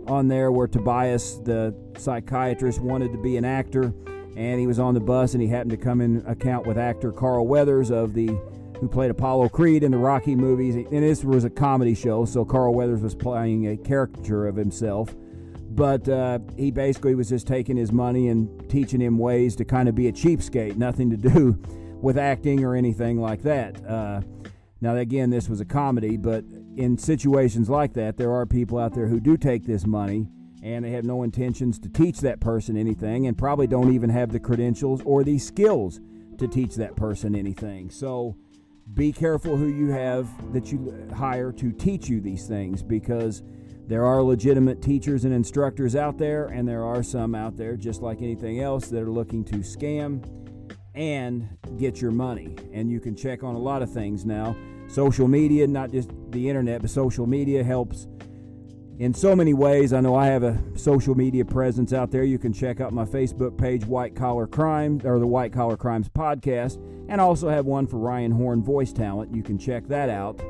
on 0.07 0.27
there 0.27 0.51
where 0.51 0.67
Tobias, 0.67 1.39
the 1.45 1.73
psychiatrist, 1.97 2.81
wanted 2.81 3.13
to 3.13 3.17
be 3.17 3.37
an 3.37 3.45
actor. 3.45 3.93
and 4.35 4.59
he 4.59 4.67
was 4.67 4.79
on 4.79 4.93
the 4.93 4.99
bus 4.99 5.33
and 5.33 5.41
he 5.41 5.47
happened 5.47 5.71
to 5.71 5.77
come 5.77 6.01
in 6.01 6.23
account 6.27 6.67
with 6.67 6.77
actor 6.77 7.11
Carl 7.11 7.47
Weathers 7.47 7.89
of 7.89 8.13
the 8.13 8.27
who 8.81 8.89
played 8.89 9.09
Apollo 9.09 9.47
Creed 9.49 9.83
in 9.83 9.91
the 9.91 9.97
Rocky 9.97 10.35
movies. 10.35 10.75
And 10.75 11.01
this 11.03 11.23
was 11.23 11.45
a 11.45 11.49
comedy 11.49 11.95
show, 11.95 12.25
so 12.25 12.43
Carl 12.43 12.73
Weathers 12.73 13.01
was 13.01 13.15
playing 13.15 13.67
a 13.69 13.77
caricature 13.77 14.45
of 14.45 14.57
himself. 14.57 15.15
But 15.75 16.07
uh, 16.07 16.39
he 16.57 16.71
basically 16.71 17.15
was 17.15 17.27
just 17.27 17.47
taking 17.47 17.75
his 17.75 17.91
money 17.91 18.29
and 18.29 18.69
teaching 18.69 19.01
him 19.01 19.17
ways 19.17 19.55
to 19.57 19.65
kind 19.65 19.89
of 19.89 19.95
be 19.95 20.07
a 20.07 20.11
cheapskate, 20.11 20.77
nothing 20.77 21.09
to 21.09 21.17
do 21.17 21.59
with 22.01 22.17
acting 22.17 22.63
or 22.63 22.75
anything 22.75 23.19
like 23.19 23.41
that. 23.43 23.85
Uh, 23.85 24.21
now, 24.79 24.95
again, 24.95 25.29
this 25.29 25.49
was 25.49 25.59
a 25.59 25.65
comedy, 25.65 26.15
but 26.15 26.45
in 26.77 26.97
situations 26.97 27.69
like 27.69 27.93
that, 27.93 28.17
there 28.17 28.31
are 28.31 28.45
people 28.45 28.77
out 28.77 28.93
there 28.93 29.07
who 29.07 29.19
do 29.19 29.35
take 29.35 29.65
this 29.65 29.85
money 29.85 30.27
and 30.63 30.83
they 30.83 30.91
have 30.91 31.03
no 31.03 31.23
intentions 31.23 31.77
to 31.79 31.89
teach 31.89 32.21
that 32.21 32.39
person 32.39 32.75
anything 32.77 33.27
and 33.27 33.37
probably 33.37 33.67
don't 33.67 33.93
even 33.93 34.09
have 34.09 34.31
the 34.31 34.39
credentials 34.39 35.01
or 35.05 35.23
the 35.23 35.37
skills 35.37 35.99
to 36.37 36.47
teach 36.47 36.75
that 36.75 36.95
person 36.95 37.35
anything. 37.35 37.89
So 37.89 38.35
be 38.93 39.11
careful 39.11 39.57
who 39.57 39.67
you 39.67 39.91
have 39.91 40.27
that 40.53 40.71
you 40.71 41.09
hire 41.15 41.51
to 41.51 41.71
teach 41.71 42.07
you 42.07 42.21
these 42.21 42.47
things 42.47 42.81
because 42.81 43.43
there 43.87 44.05
are 44.05 44.23
legitimate 44.23 44.81
teachers 44.81 45.25
and 45.25 45.33
instructors 45.33 45.95
out 45.95 46.17
there, 46.17 46.45
and 46.45 46.67
there 46.67 46.83
are 46.83 47.03
some 47.03 47.35
out 47.35 47.55
there, 47.55 47.75
just 47.77 48.01
like 48.01 48.21
anything 48.21 48.59
else, 48.59 48.87
that 48.87 49.01
are 49.01 49.11
looking 49.11 49.43
to 49.45 49.57
scam 49.57 50.23
and 50.95 51.47
get 51.77 52.01
your 52.01 52.11
money. 52.11 52.55
And 52.73 52.89
you 52.89 52.99
can 52.99 53.15
check 53.15 53.43
on 53.43 53.53
a 53.55 53.59
lot 53.59 53.81
of 53.81 53.91
things 53.91 54.25
now. 54.25 54.55
Social 54.87 55.27
media, 55.27 55.67
not 55.67 55.91
just 55.91 56.09
the 56.29 56.49
internet, 56.49 56.81
but 56.81 56.89
social 56.89 57.27
media 57.27 57.63
helps 57.63 58.07
in 58.97 59.13
so 59.13 59.35
many 59.35 59.53
ways. 59.53 59.93
I 59.93 59.99
know 59.99 60.15
I 60.15 60.27
have 60.27 60.43
a 60.43 60.57
social 60.75 61.15
media 61.15 61.43
presence 61.43 61.91
out 61.91 62.11
there. 62.11 62.23
You 62.23 62.39
can 62.39 62.53
check 62.53 62.79
out 62.79 62.93
my 62.93 63.05
Facebook 63.05 63.57
page, 63.57 63.85
White 63.85 64.15
Collar 64.15 64.47
Crime, 64.47 65.01
or 65.03 65.19
the 65.19 65.27
White 65.27 65.51
Collar 65.51 65.77
Crimes 65.77 66.09
Podcast, 66.09 66.77
and 67.09 67.19
also 67.19 67.49
have 67.49 67.65
one 67.65 67.87
for 67.87 67.97
Ryan 67.97 68.31
Horn 68.31 68.63
Voice 68.63 68.93
Talent. 68.93 69.35
You 69.35 69.43
can 69.43 69.57
check 69.57 69.87
that 69.87 70.09
out. 70.09 70.41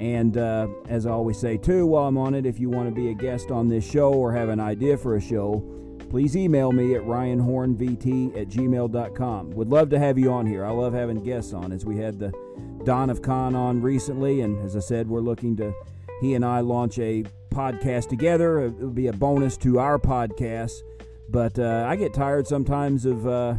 And 0.00 0.38
uh, 0.38 0.66
as 0.88 1.04
I 1.04 1.10
always 1.10 1.38
say, 1.38 1.58
too, 1.58 1.84
while 1.84 2.08
I'm 2.08 2.16
on 2.16 2.34
it, 2.34 2.46
if 2.46 2.58
you 2.58 2.70
want 2.70 2.88
to 2.88 2.94
be 2.94 3.10
a 3.10 3.14
guest 3.14 3.50
on 3.50 3.68
this 3.68 3.88
show 3.88 4.14
or 4.14 4.32
have 4.32 4.48
an 4.48 4.58
idea 4.58 4.96
for 4.96 5.16
a 5.16 5.20
show, 5.20 5.62
please 6.08 6.34
email 6.34 6.72
me 6.72 6.94
at 6.94 7.02
ryanhornvt 7.02 8.40
at 8.40 8.48
gmail.com. 8.48 9.50
Would 9.50 9.68
love 9.68 9.90
to 9.90 9.98
have 9.98 10.16
you 10.16 10.32
on 10.32 10.46
here. 10.46 10.64
I 10.64 10.70
love 10.70 10.94
having 10.94 11.22
guests 11.22 11.52
on, 11.52 11.70
as 11.70 11.84
we 11.84 11.98
had 11.98 12.18
the 12.18 12.32
Don 12.84 13.10
of 13.10 13.20
Con 13.20 13.54
on 13.54 13.82
recently. 13.82 14.40
And 14.40 14.58
as 14.64 14.74
I 14.74 14.80
said, 14.80 15.06
we're 15.06 15.20
looking 15.20 15.54
to, 15.58 15.74
he 16.22 16.32
and 16.32 16.46
I 16.46 16.60
launch 16.60 16.98
a 16.98 17.24
podcast 17.50 18.08
together. 18.08 18.60
It 18.60 18.72
would 18.76 18.94
be 18.94 19.08
a 19.08 19.12
bonus 19.12 19.58
to 19.58 19.80
our 19.80 19.98
podcast. 19.98 20.80
But 21.28 21.58
uh, 21.58 21.84
I 21.86 21.96
get 21.96 22.14
tired 22.14 22.46
sometimes 22.46 23.04
of, 23.04 23.26
uh, 23.26 23.54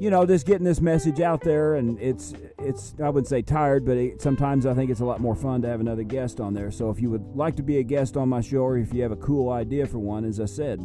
you 0.00 0.10
know, 0.10 0.26
just 0.26 0.46
getting 0.46 0.64
this 0.64 0.80
message 0.80 1.20
out 1.20 1.42
there, 1.42 1.74
and 1.76 1.98
it's 2.00 2.34
it's 2.58 2.94
I 3.02 3.08
wouldn't 3.08 3.28
say 3.28 3.42
tired, 3.42 3.84
but 3.84 3.96
it, 3.96 4.20
sometimes 4.20 4.66
I 4.66 4.74
think 4.74 4.90
it's 4.90 5.00
a 5.00 5.04
lot 5.04 5.20
more 5.20 5.36
fun 5.36 5.62
to 5.62 5.68
have 5.68 5.80
another 5.80 6.02
guest 6.02 6.40
on 6.40 6.54
there. 6.54 6.70
So 6.70 6.90
if 6.90 7.00
you 7.00 7.10
would 7.10 7.36
like 7.36 7.56
to 7.56 7.62
be 7.62 7.78
a 7.78 7.82
guest 7.82 8.16
on 8.16 8.28
my 8.28 8.40
show, 8.40 8.58
or 8.58 8.78
if 8.78 8.92
you 8.92 9.02
have 9.02 9.12
a 9.12 9.16
cool 9.16 9.50
idea 9.50 9.86
for 9.86 9.98
one, 9.98 10.24
as 10.24 10.40
I 10.40 10.46
said, 10.46 10.80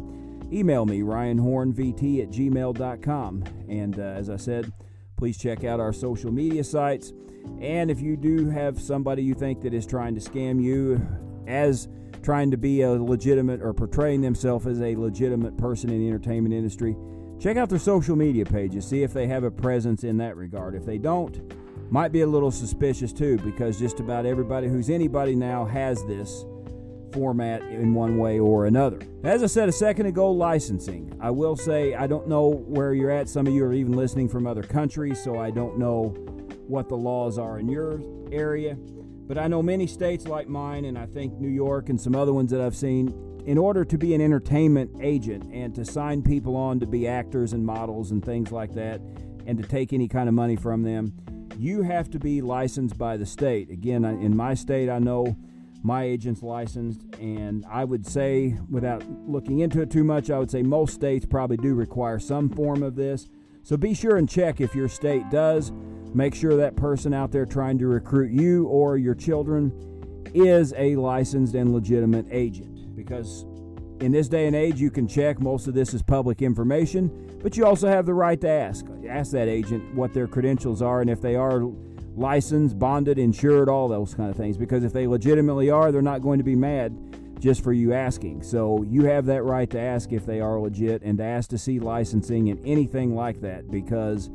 email 0.52 0.86
me 0.86 1.00
ryanhornvt 1.00 2.22
at 2.22 2.30
gmail.com. 2.30 3.44
And 3.68 3.98
uh, 3.98 4.02
as 4.02 4.30
I 4.30 4.36
said, 4.36 4.72
please 5.16 5.36
check 5.36 5.64
out 5.64 5.80
our 5.80 5.92
social 5.92 6.32
media 6.32 6.64
sites. 6.64 7.12
And 7.60 7.90
if 7.90 8.00
you 8.00 8.16
do 8.16 8.48
have 8.50 8.80
somebody 8.80 9.22
you 9.22 9.34
think 9.34 9.62
that 9.62 9.74
is 9.74 9.86
trying 9.86 10.14
to 10.14 10.20
scam 10.20 10.62
you, 10.62 11.00
as 11.46 11.88
trying 12.22 12.50
to 12.50 12.56
be 12.56 12.82
a 12.82 12.90
legitimate 12.90 13.62
or 13.62 13.72
portraying 13.72 14.20
themselves 14.20 14.66
as 14.66 14.80
a 14.80 14.94
legitimate 14.96 15.56
person 15.56 15.90
in 15.90 15.98
the 15.98 16.08
entertainment 16.08 16.54
industry, 16.54 16.96
check 17.38 17.56
out 17.56 17.68
their 17.68 17.78
social 17.78 18.16
media 18.16 18.44
pages, 18.44 18.86
see 18.86 19.02
if 19.02 19.12
they 19.12 19.26
have 19.26 19.44
a 19.44 19.50
presence 19.50 20.04
in 20.04 20.16
that 20.18 20.36
regard. 20.36 20.74
If 20.74 20.84
they 20.84 20.98
don't, 20.98 21.40
might 21.90 22.12
be 22.12 22.20
a 22.22 22.26
little 22.26 22.50
suspicious 22.50 23.12
too, 23.12 23.38
because 23.38 23.78
just 23.78 24.00
about 24.00 24.26
everybody 24.26 24.68
who's 24.68 24.90
anybody 24.90 25.34
now 25.34 25.64
has 25.64 26.04
this 26.04 26.44
format 27.12 27.62
in 27.62 27.94
one 27.94 28.18
way 28.18 28.38
or 28.38 28.66
another. 28.66 28.98
As 29.24 29.42
I 29.42 29.46
said 29.46 29.68
a 29.68 29.72
second 29.72 30.06
ago, 30.06 30.30
licensing. 30.30 31.16
I 31.20 31.30
will 31.30 31.56
say 31.56 31.94
I 31.94 32.06
don't 32.06 32.28
know 32.28 32.48
where 32.48 32.92
you're 32.92 33.10
at. 33.10 33.28
Some 33.28 33.46
of 33.46 33.54
you 33.54 33.64
are 33.64 33.72
even 33.72 33.92
listening 33.92 34.28
from 34.28 34.46
other 34.46 34.62
countries, 34.62 35.22
so 35.22 35.38
I 35.38 35.50
don't 35.50 35.78
know 35.78 36.14
what 36.66 36.88
the 36.88 36.96
laws 36.96 37.38
are 37.38 37.58
in 37.58 37.68
your 37.68 38.00
area. 38.30 38.76
But 38.76 39.38
I 39.38 39.46
know 39.46 39.62
many 39.62 39.86
states 39.86 40.26
like 40.26 40.48
mine, 40.48 40.84
and 40.84 40.98
I 40.98 41.06
think 41.06 41.34
New 41.34 41.48
York 41.48 41.88
and 41.88 42.00
some 42.00 42.14
other 42.14 42.32
ones 42.32 42.50
that 42.50 42.60
I've 42.60 42.76
seen, 42.76 43.08
in 43.46 43.58
order 43.58 43.84
to 43.84 43.98
be 43.98 44.14
an 44.14 44.20
entertainment 44.20 44.90
agent 45.00 45.44
and 45.52 45.74
to 45.74 45.84
sign 45.84 46.22
people 46.22 46.56
on 46.56 46.80
to 46.80 46.86
be 46.86 47.06
actors 47.08 47.52
and 47.52 47.64
models 47.64 48.10
and 48.10 48.24
things 48.24 48.52
like 48.52 48.74
that, 48.74 49.00
and 49.46 49.56
to 49.56 49.66
take 49.66 49.92
any 49.92 50.08
kind 50.08 50.28
of 50.28 50.34
money 50.34 50.56
from 50.56 50.82
them, 50.82 51.12
you 51.56 51.82
have 51.82 52.10
to 52.10 52.18
be 52.18 52.40
licensed 52.42 52.98
by 52.98 53.16
the 53.16 53.26
state. 53.26 53.70
Again, 53.70 54.04
in 54.04 54.36
my 54.36 54.54
state, 54.54 54.88
I 54.88 54.98
know 54.98 55.36
my 55.82 56.04
agent's 56.04 56.42
licensed, 56.42 57.02
and 57.20 57.64
I 57.70 57.84
would 57.84 58.06
say, 58.06 58.58
without 58.68 59.02
looking 59.26 59.60
into 59.60 59.80
it 59.80 59.90
too 59.90 60.04
much, 60.04 60.30
I 60.30 60.38
would 60.38 60.50
say 60.50 60.62
most 60.62 60.94
states 60.94 61.24
probably 61.24 61.56
do 61.56 61.74
require 61.74 62.18
some 62.18 62.48
form 62.50 62.82
of 62.82 62.96
this. 62.96 63.28
So 63.62 63.76
be 63.76 63.94
sure 63.94 64.16
and 64.16 64.28
check 64.28 64.60
if 64.60 64.74
your 64.74 64.88
state 64.88 65.30
does. 65.30 65.72
Make 66.14 66.34
sure 66.34 66.56
that 66.56 66.76
person 66.76 67.12
out 67.12 67.32
there 67.32 67.46
trying 67.46 67.78
to 67.78 67.86
recruit 67.86 68.32
you 68.32 68.66
or 68.66 68.96
your 68.96 69.14
children 69.14 69.72
is 70.34 70.74
a 70.76 70.96
licensed 70.96 71.54
and 71.54 71.72
legitimate 71.72 72.26
agent. 72.30 72.77
Because 73.08 73.46
in 74.00 74.12
this 74.12 74.28
day 74.28 74.46
and 74.46 74.54
age, 74.54 74.78
you 74.78 74.90
can 74.90 75.08
check. 75.08 75.40
Most 75.40 75.66
of 75.66 75.74
this 75.74 75.94
is 75.94 76.02
public 76.02 76.42
information, 76.42 77.38
but 77.42 77.56
you 77.56 77.64
also 77.64 77.88
have 77.88 78.04
the 78.04 78.12
right 78.12 78.40
to 78.42 78.48
ask. 78.48 78.84
Ask 79.08 79.32
that 79.32 79.48
agent 79.48 79.94
what 79.94 80.12
their 80.12 80.26
credentials 80.26 80.82
are 80.82 81.00
and 81.00 81.08
if 81.08 81.22
they 81.22 81.34
are 81.34 81.62
licensed, 82.14 82.78
bonded, 82.78 83.18
insured, 83.18 83.68
all 83.68 83.88
those 83.88 84.14
kind 84.14 84.28
of 84.28 84.36
things. 84.36 84.58
Because 84.58 84.84
if 84.84 84.92
they 84.92 85.06
legitimately 85.06 85.70
are, 85.70 85.90
they're 85.90 86.02
not 86.02 86.20
going 86.20 86.38
to 86.38 86.44
be 86.44 86.54
mad 86.54 87.40
just 87.40 87.64
for 87.64 87.72
you 87.72 87.94
asking. 87.94 88.42
So 88.42 88.82
you 88.82 89.04
have 89.04 89.24
that 89.26 89.42
right 89.42 89.70
to 89.70 89.80
ask 89.80 90.12
if 90.12 90.26
they 90.26 90.40
are 90.40 90.60
legit 90.60 91.02
and 91.02 91.16
to 91.18 91.24
ask 91.24 91.48
to 91.50 91.58
see 91.58 91.78
licensing 91.78 92.50
and 92.50 92.60
anything 92.66 93.14
like 93.14 93.40
that 93.40 93.70
because 93.70 94.28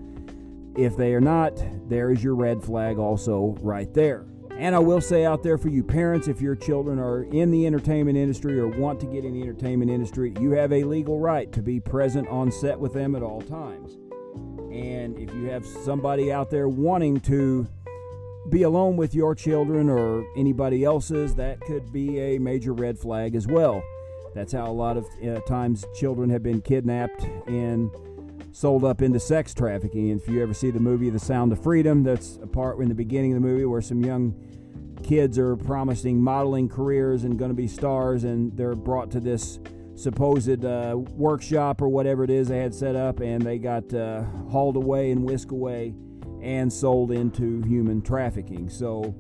if 0.76 0.98
they 0.98 1.14
are 1.14 1.22
not, 1.22 1.54
there 1.90 2.10
is 2.10 2.24
your 2.24 2.36
red 2.36 2.64
flag 2.64 2.98
also 2.98 3.56
right 3.62 3.94
there. 3.94 4.26
And 4.58 4.76
I 4.76 4.80
will 4.80 5.02
say 5.02 5.26
out 5.26 5.44
there 5.44 5.58
for 5.58 5.70
you 5.70 5.84
parents, 5.84 6.28
if 6.28 6.40
your 6.40 6.56
children 6.56 7.00
are 7.00 7.24
in 7.24 7.52
the 7.52 7.66
entertainment 7.66 8.18
industry 8.18 8.60
or 8.60 8.68
want 8.68 9.00
to 9.00 9.08
get 9.08 9.26
in 9.26 9.34
the 9.34 9.42
entertainment 9.42 9.90
industry, 9.90 10.34
you 10.40 10.52
have 10.52 10.72
a 10.72 10.84
legal 10.84 11.20
right 11.20 11.52
to 11.52 11.62
be 11.62 11.80
present 11.80 12.28
on 12.28 12.52
set 12.52 12.80
with 12.80 12.94
them 12.94 13.16
at 13.16 13.24
all 13.24 13.42
times. 13.42 13.98
And 14.72 15.18
if 15.18 15.34
you 15.34 15.46
have 15.46 15.66
somebody 15.66 16.32
out 16.32 16.50
there 16.50 16.70
wanting 16.70 17.20
to 17.22 17.68
be 18.50 18.64
alone 18.64 18.96
with 18.96 19.16
your 19.16 19.34
children 19.36 19.90
or 19.90 20.26
anybody 20.36 20.84
else's, 20.84 21.36
that 21.36 21.60
could 21.62 21.92
be 21.92 22.20
a 22.20 22.38
major 22.38 22.74
red 22.74 23.00
flag 23.00 23.36
as 23.36 23.48
well. 23.48 23.84
That's 24.34 24.54
how 24.54 24.70
a 24.70 24.74
lot 24.74 24.98
of 24.98 25.06
uh, 25.26 25.40
times 25.42 25.86
children 25.96 26.30
have 26.30 26.44
been 26.44 26.62
kidnapped 26.62 27.24
and 27.48 27.92
sold 28.54 28.86
up 28.86 29.02
into 29.02 29.20
sex 29.20 29.54
trafficking. 29.54 30.12
And 30.12 30.22
if 30.22 30.28
you 30.30 30.42
ever 30.42 30.54
see 30.54 30.72
the 30.72 30.80
movie 30.80 31.10
The 31.10 31.20
Sound 31.20 31.52
of 31.52 31.62
Freedom, 31.62 32.04
that's 32.04 32.40
a 32.42 32.48
part 32.48 32.80
in 32.80 32.88
the 32.88 32.96
beginning 32.96 33.34
of 33.34 33.42
the 33.42 33.48
movie 33.48 33.66
where 33.66 33.82
some 33.82 34.06
young 34.06 34.34
kids 35.04 35.38
are 35.38 35.58
promising 35.58 36.22
modeling 36.22 36.70
careers 36.70 37.24
and 37.26 37.38
going 37.38 37.50
to 37.50 37.56
be 37.56 37.68
stars, 37.68 38.24
and 38.24 38.56
they're 38.56 38.76
brought 38.76 39.12
to 39.12 39.20
this 39.20 39.60
supposed 39.96 40.64
uh, 40.64 40.96
workshop 40.96 41.82
or 41.82 41.90
whatever 41.90 42.24
it 42.24 42.30
is 42.30 42.48
they 42.48 42.60
had 42.60 42.74
set 42.74 42.96
up, 42.96 43.20
and 43.20 43.42
they 43.42 43.58
got 43.58 43.92
uh, 43.94 44.24
hauled 44.50 44.78
away 44.78 45.12
and 45.12 45.24
whisked 45.24 45.52
away 45.52 45.94
and 46.42 46.72
sold 46.72 47.12
into 47.12 47.62
human 47.64 48.02
trafficking. 48.02 48.70
So 48.70 49.16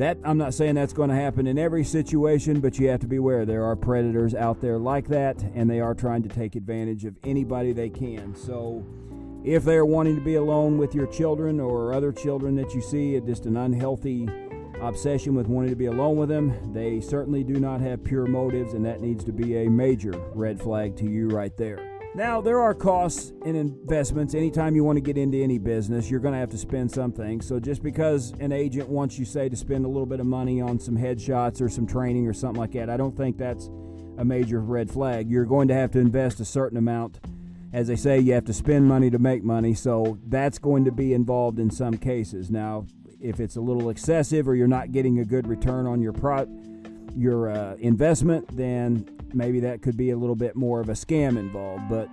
that 0.00 0.16
I'm 0.24 0.38
not 0.38 0.54
saying 0.54 0.76
that's 0.76 0.94
going 0.94 1.10
to 1.10 1.14
happen 1.14 1.46
in 1.46 1.58
every 1.58 1.84
situation, 1.84 2.60
but 2.60 2.78
you 2.78 2.88
have 2.88 3.00
to 3.00 3.06
be 3.06 3.16
aware 3.16 3.44
there 3.44 3.64
are 3.64 3.76
predators 3.76 4.34
out 4.34 4.62
there 4.62 4.78
like 4.78 5.08
that, 5.08 5.42
and 5.54 5.68
they 5.68 5.80
are 5.80 5.94
trying 5.94 6.22
to 6.22 6.28
take 6.28 6.56
advantage 6.56 7.04
of 7.04 7.16
anybody 7.22 7.72
they 7.72 7.90
can. 7.90 8.34
So 8.34 8.82
if 9.44 9.62
they're 9.62 9.84
wanting 9.84 10.16
to 10.16 10.22
be 10.22 10.36
alone 10.36 10.78
with 10.78 10.94
your 10.94 11.06
children 11.06 11.60
or 11.60 11.92
other 11.92 12.12
children 12.12 12.56
that 12.56 12.74
you 12.74 12.80
see, 12.80 13.18
uh, 13.18 13.20
just 13.20 13.44
an 13.44 13.58
unhealthy 13.58 14.26
obsession 14.80 15.34
with 15.34 15.48
wanting 15.48 15.68
to 15.70 15.76
be 15.76 15.86
alone 15.86 16.16
with 16.16 16.30
them, 16.30 16.72
they 16.72 17.02
certainly 17.02 17.44
do 17.44 17.60
not 17.60 17.82
have 17.82 18.02
pure 18.02 18.24
motives, 18.24 18.72
and 18.72 18.86
that 18.86 19.02
needs 19.02 19.22
to 19.24 19.32
be 19.32 19.66
a 19.66 19.68
major 19.68 20.12
red 20.34 20.58
flag 20.58 20.96
to 20.96 21.04
you 21.04 21.28
right 21.28 21.56
there. 21.58 21.89
Now, 22.12 22.40
there 22.40 22.60
are 22.60 22.74
costs 22.74 23.32
and 23.46 23.56
investments. 23.56 24.34
Anytime 24.34 24.74
you 24.74 24.82
want 24.82 24.96
to 24.96 25.00
get 25.00 25.16
into 25.16 25.38
any 25.38 25.58
business, 25.58 26.10
you're 26.10 26.18
going 26.18 26.34
to 26.34 26.40
have 26.40 26.50
to 26.50 26.58
spend 26.58 26.90
something. 26.90 27.40
So, 27.40 27.60
just 27.60 27.84
because 27.84 28.32
an 28.40 28.50
agent 28.50 28.88
wants 28.88 29.16
you, 29.16 29.24
say, 29.24 29.48
to 29.48 29.54
spend 29.54 29.84
a 29.84 29.88
little 29.88 30.06
bit 30.06 30.18
of 30.18 30.26
money 30.26 30.60
on 30.60 30.80
some 30.80 30.96
headshots 30.96 31.60
or 31.60 31.68
some 31.68 31.86
training 31.86 32.26
or 32.26 32.32
something 32.32 32.60
like 32.60 32.72
that, 32.72 32.90
I 32.90 32.96
don't 32.96 33.16
think 33.16 33.38
that's 33.38 33.70
a 34.18 34.24
major 34.24 34.60
red 34.60 34.90
flag. 34.90 35.30
You're 35.30 35.44
going 35.44 35.68
to 35.68 35.74
have 35.74 35.92
to 35.92 36.00
invest 36.00 36.40
a 36.40 36.44
certain 36.44 36.76
amount. 36.76 37.20
As 37.72 37.86
they 37.86 37.94
say, 37.94 38.18
you 38.18 38.32
have 38.32 38.46
to 38.46 38.52
spend 38.52 38.88
money 38.88 39.08
to 39.10 39.20
make 39.20 39.44
money. 39.44 39.72
So, 39.74 40.18
that's 40.26 40.58
going 40.58 40.84
to 40.86 40.92
be 40.92 41.14
involved 41.14 41.60
in 41.60 41.70
some 41.70 41.96
cases. 41.96 42.50
Now, 42.50 42.86
if 43.20 43.38
it's 43.38 43.54
a 43.54 43.60
little 43.60 43.88
excessive 43.88 44.48
or 44.48 44.56
you're 44.56 44.66
not 44.66 44.90
getting 44.90 45.20
a 45.20 45.24
good 45.24 45.46
return 45.46 45.86
on 45.86 46.02
your 46.02 46.12
pro- 46.12 46.48
your 47.16 47.50
uh, 47.50 47.76
investment, 47.76 48.56
then 48.56 49.08
maybe 49.32 49.60
that 49.60 49.82
could 49.82 49.96
be 49.96 50.10
a 50.10 50.16
little 50.16 50.36
bit 50.36 50.56
more 50.56 50.80
of 50.80 50.88
a 50.88 50.94
scam 50.94 51.38
involved. 51.38 51.88
But 51.88 52.08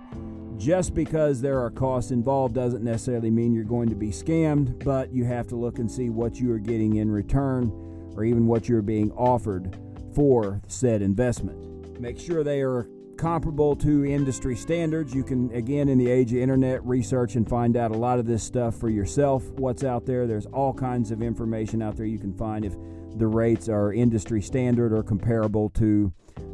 just 0.58 0.94
because 0.94 1.40
there 1.40 1.60
are 1.60 1.70
costs 1.70 2.10
involved 2.10 2.54
doesn't 2.54 2.82
necessarily 2.82 3.30
mean 3.30 3.54
you're 3.54 3.64
going 3.64 3.88
to 3.88 3.94
be 3.94 4.10
scammed, 4.10 4.84
but 4.84 5.12
you 5.12 5.24
have 5.24 5.46
to 5.48 5.56
look 5.56 5.78
and 5.78 5.90
see 5.90 6.10
what 6.10 6.40
you 6.40 6.52
are 6.52 6.58
getting 6.58 6.96
in 6.96 7.10
return 7.10 7.70
or 8.16 8.24
even 8.24 8.46
what 8.46 8.68
you're 8.68 8.82
being 8.82 9.12
offered 9.12 9.78
for 10.14 10.60
said 10.66 11.02
investment. 11.02 12.00
Make 12.00 12.18
sure 12.18 12.42
they 12.42 12.60
are 12.60 12.88
comparable 13.16 13.76
to 13.76 14.04
industry 14.04 14.56
standards. 14.56 15.14
You 15.14 15.24
can, 15.24 15.52
again, 15.52 15.88
in 15.88 15.98
the 15.98 16.10
age 16.10 16.32
of 16.32 16.38
internet, 16.38 16.84
research 16.84 17.34
and 17.34 17.48
find 17.48 17.76
out 17.76 17.90
a 17.90 17.96
lot 17.96 18.18
of 18.18 18.26
this 18.26 18.42
stuff 18.42 18.76
for 18.76 18.88
yourself. 18.88 19.44
What's 19.50 19.84
out 19.84 20.06
there? 20.06 20.26
There's 20.26 20.46
all 20.46 20.72
kinds 20.72 21.10
of 21.10 21.20
information 21.20 21.82
out 21.82 21.96
there 21.96 22.06
you 22.06 22.18
can 22.18 22.32
find 22.32 22.64
if 22.64 22.74
the 23.18 23.26
rates 23.26 23.68
are 23.68 23.92
industry 23.92 24.40
standard 24.40 24.92
or 24.92 25.02
comparable 25.02 25.70
to 25.70 26.12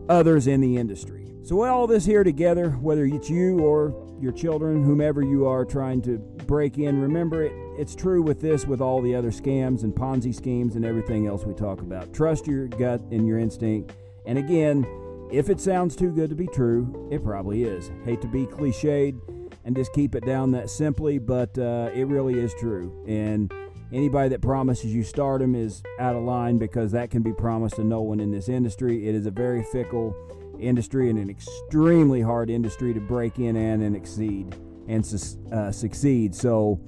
others 0.08 0.46
in 0.46 0.60
the 0.60 0.76
industry. 0.76 1.30
So, 1.42 1.62
all 1.62 1.86
this 1.86 2.06
here 2.06 2.24
together, 2.24 2.70
whether 2.70 3.04
it's 3.04 3.28
you 3.28 3.60
or 3.60 3.94
your 4.18 4.32
children, 4.32 4.82
whomever 4.82 5.22
you 5.22 5.46
are 5.46 5.64
trying 5.64 6.00
to 6.02 6.18
break 6.46 6.78
in, 6.78 7.00
remember 7.00 7.42
it, 7.42 7.52
it's 7.78 7.94
true 7.94 8.22
with 8.22 8.40
this, 8.40 8.66
with 8.66 8.80
all 8.80 9.02
the 9.02 9.14
other 9.14 9.30
scams 9.30 9.82
and 9.82 9.94
Ponzi 9.94 10.34
schemes 10.34 10.76
and 10.76 10.86
everything 10.86 11.26
else 11.26 11.44
we 11.44 11.52
talk 11.52 11.80
about. 11.80 12.14
Trust 12.14 12.46
your 12.46 12.68
gut 12.68 13.00
and 13.10 13.26
your 13.26 13.38
instinct. 13.38 13.92
And 14.24 14.38
again, 14.38 14.86
if 15.30 15.50
it 15.50 15.60
sounds 15.60 15.96
too 15.96 16.12
good 16.12 16.30
to 16.30 16.36
be 16.36 16.46
true, 16.46 17.08
it 17.10 17.22
probably 17.22 17.64
is. 17.64 17.90
Hate 18.04 18.22
to 18.22 18.28
be 18.28 18.46
cliched 18.46 19.20
and 19.64 19.76
just 19.76 19.92
keep 19.92 20.14
it 20.14 20.24
down 20.24 20.50
that 20.52 20.70
simply, 20.70 21.18
but 21.18 21.58
uh, 21.58 21.90
it 21.94 22.06
really 22.06 22.38
is 22.38 22.54
true. 22.58 23.04
And 23.06 23.52
anybody 23.94 24.28
that 24.30 24.42
promises 24.42 24.94
you 24.94 25.02
stardom 25.02 25.54
is 25.54 25.82
out 25.98 26.16
of 26.16 26.22
line 26.22 26.58
because 26.58 26.92
that 26.92 27.10
can 27.10 27.22
be 27.22 27.32
promised 27.32 27.76
to 27.76 27.84
no 27.84 28.02
one 28.02 28.20
in 28.20 28.30
this 28.30 28.48
industry. 28.48 29.08
It 29.08 29.14
is 29.14 29.26
a 29.26 29.30
very 29.30 29.62
fickle 29.64 30.14
industry 30.58 31.10
and 31.10 31.18
an 31.18 31.30
extremely 31.30 32.20
hard 32.20 32.50
industry 32.50 32.92
to 32.92 33.00
break 33.00 33.38
in 33.38 33.56
and, 33.56 33.82
and 33.82 33.96
exceed 33.96 34.54
and 34.88 35.04
uh, 35.52 35.70
succeed. 35.70 36.34
So 36.34 36.80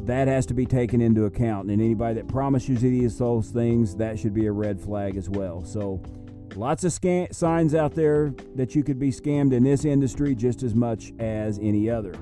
that 0.00 0.28
has 0.28 0.46
to 0.46 0.54
be 0.54 0.66
taken 0.66 1.00
into 1.00 1.24
account. 1.26 1.70
And 1.70 1.80
anybody 1.80 2.14
that 2.14 2.28
promises 2.28 2.82
you 2.82 3.08
those 3.08 3.50
things, 3.50 3.94
that 3.96 4.18
should 4.18 4.34
be 4.34 4.46
a 4.46 4.52
red 4.52 4.80
flag 4.80 5.16
as 5.16 5.28
well. 5.28 5.64
So 5.64 6.02
Lots 6.56 6.84
of 6.84 6.92
scam- 6.92 7.34
signs 7.34 7.74
out 7.74 7.94
there 7.94 8.32
that 8.54 8.74
you 8.74 8.82
could 8.82 8.98
be 8.98 9.10
scammed 9.10 9.52
in 9.52 9.62
this 9.62 9.84
industry 9.84 10.34
just 10.34 10.62
as 10.62 10.74
much 10.74 11.12
as 11.18 11.58
any 11.58 11.90
other. 11.90 12.14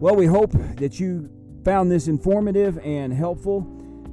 Well, 0.00 0.14
we 0.14 0.26
hope 0.26 0.52
that 0.76 1.00
you 1.00 1.30
found 1.64 1.90
this 1.90 2.08
informative 2.08 2.78
and 2.78 3.12
helpful. 3.12 3.66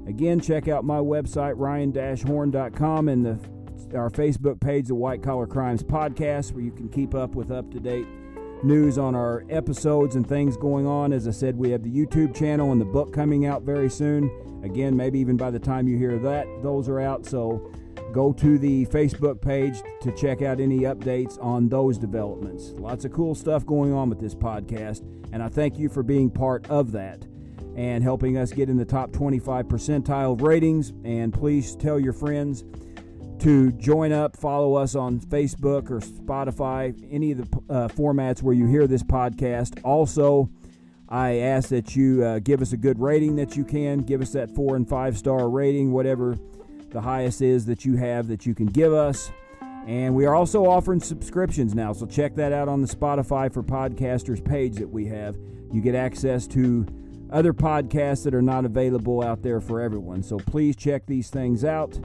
Again, 0.07 0.39
check 0.39 0.67
out 0.67 0.83
my 0.83 0.97
website, 0.97 1.53
ryan-horn.com, 1.55 3.09
and 3.09 3.25
the, 3.25 3.39
our 3.97 4.09
Facebook 4.09 4.59
page, 4.59 4.87
the 4.87 4.95
White 4.95 5.21
Collar 5.21 5.47
Crimes 5.47 5.83
Podcast, 5.83 6.53
where 6.53 6.63
you 6.63 6.71
can 6.71 6.89
keep 6.89 7.13
up 7.13 7.35
with 7.35 7.51
up 7.51 7.71
to 7.71 7.79
date 7.79 8.07
news 8.63 8.97
on 8.97 9.15
our 9.15 9.45
episodes 9.49 10.15
and 10.15 10.27
things 10.27 10.57
going 10.57 10.85
on. 10.85 11.13
As 11.13 11.27
I 11.27 11.31
said, 11.31 11.55
we 11.55 11.69
have 11.71 11.83
the 11.83 11.91
YouTube 11.91 12.35
channel 12.35 12.71
and 12.71 12.81
the 12.81 12.85
book 12.85 13.13
coming 13.13 13.45
out 13.45 13.63
very 13.63 13.89
soon. 13.89 14.29
Again, 14.63 14.97
maybe 14.97 15.19
even 15.19 15.37
by 15.37 15.51
the 15.51 15.59
time 15.59 15.87
you 15.87 15.97
hear 15.97 16.17
that, 16.19 16.45
those 16.61 16.89
are 16.89 16.99
out. 16.99 17.25
So 17.25 17.71
go 18.11 18.33
to 18.33 18.57
the 18.57 18.85
Facebook 18.87 19.41
page 19.41 19.81
to 20.01 20.11
check 20.11 20.41
out 20.41 20.59
any 20.59 20.79
updates 20.79 21.41
on 21.43 21.69
those 21.69 21.97
developments. 21.97 22.71
Lots 22.71 23.05
of 23.05 23.13
cool 23.13 23.35
stuff 23.35 23.65
going 23.65 23.93
on 23.93 24.09
with 24.09 24.19
this 24.19 24.35
podcast, 24.35 25.03
and 25.31 25.41
I 25.41 25.47
thank 25.47 25.77
you 25.77 25.87
for 25.87 26.03
being 26.03 26.29
part 26.29 26.69
of 26.69 26.91
that 26.93 27.25
and 27.79 28.03
helping 28.03 28.37
us 28.37 28.51
get 28.51 28.69
in 28.69 28.75
the 28.75 28.83
top 28.83 29.13
25 29.13 29.69
percentile 29.69 30.33
of 30.33 30.41
ratings. 30.41 30.91
And 31.05 31.33
please 31.33 31.77
tell 31.77 31.97
your 31.97 32.11
friends 32.11 32.65
to 33.39 33.71
join 33.71 34.11
up, 34.11 34.35
follow 34.35 34.75
us 34.75 34.95
on 34.95 35.21
Facebook 35.21 35.89
or 35.89 36.01
Spotify, 36.01 36.93
any 37.09 37.31
of 37.31 37.37
the 37.37 37.57
uh, 37.73 37.87
formats 37.87 38.43
where 38.43 38.53
you 38.53 38.67
hear 38.67 38.85
this 38.85 39.01
podcast. 39.01 39.79
Also, 39.85 40.49
I 41.07 41.37
ask 41.37 41.69
that 41.69 41.95
you 41.95 42.21
uh, 42.21 42.39
give 42.39 42.61
us 42.61 42.73
a 42.73 42.77
good 42.77 42.99
rating 42.99 43.37
that 43.37 43.55
you 43.55 43.63
can. 43.63 43.99
Give 43.99 44.21
us 44.21 44.31
that 44.33 44.53
four 44.53 44.75
and 44.75 44.87
five 44.87 45.17
star 45.17 45.49
rating, 45.49 45.93
whatever 45.93 46.37
the 46.89 46.99
highest 46.99 47.41
is 47.41 47.65
that 47.67 47.85
you 47.85 47.95
have 47.95 48.27
that 48.27 48.45
you 48.45 48.53
can 48.53 48.65
give 48.65 48.91
us. 48.91 49.31
And 49.87 50.13
we 50.13 50.25
are 50.25 50.35
also 50.35 50.65
offering 50.65 50.99
subscriptions 50.99 51.73
now, 51.73 51.93
so 51.93 52.05
check 52.05 52.35
that 52.35 52.51
out 52.51 52.67
on 52.67 52.81
the 52.81 52.87
Spotify 52.87 53.51
for 53.51 53.63
Podcasters 53.63 54.43
page 54.43 54.75
that 54.75 54.89
we 54.89 55.05
have. 55.05 55.37
You 55.71 55.79
get 55.79 55.95
access 55.95 56.45
to 56.47 56.85
other 57.31 57.53
podcasts 57.53 58.23
that 58.23 58.33
are 58.33 58.41
not 58.41 58.65
available 58.65 59.23
out 59.23 59.41
there 59.41 59.61
for 59.61 59.81
everyone. 59.81 60.23
So 60.23 60.37
please 60.37 60.75
check 60.75 61.05
these 61.05 61.29
things 61.29 61.63
out. 61.63 61.97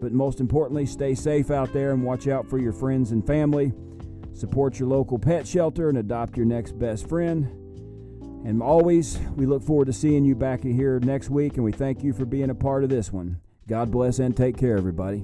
But 0.00 0.12
most 0.12 0.40
importantly, 0.40 0.86
stay 0.86 1.14
safe 1.14 1.50
out 1.50 1.72
there 1.72 1.92
and 1.92 2.02
watch 2.02 2.26
out 2.26 2.48
for 2.48 2.58
your 2.58 2.72
friends 2.72 3.10
and 3.10 3.26
family. 3.26 3.72
Support 4.32 4.78
your 4.78 4.88
local 4.88 5.18
pet 5.18 5.46
shelter 5.46 5.90
and 5.90 5.98
adopt 5.98 6.36
your 6.36 6.46
next 6.46 6.78
best 6.78 7.08
friend. 7.08 7.44
And 8.46 8.62
always, 8.62 9.18
we 9.36 9.44
look 9.44 9.62
forward 9.62 9.86
to 9.86 9.92
seeing 9.92 10.24
you 10.24 10.34
back 10.34 10.62
here 10.62 10.98
next 11.00 11.28
week, 11.28 11.56
and 11.56 11.64
we 11.64 11.72
thank 11.72 12.02
you 12.02 12.14
for 12.14 12.24
being 12.24 12.48
a 12.48 12.54
part 12.54 12.84
of 12.84 12.88
this 12.88 13.12
one. 13.12 13.38
God 13.68 13.90
bless 13.90 14.18
and 14.18 14.34
take 14.34 14.56
care, 14.56 14.78
everybody. 14.78 15.22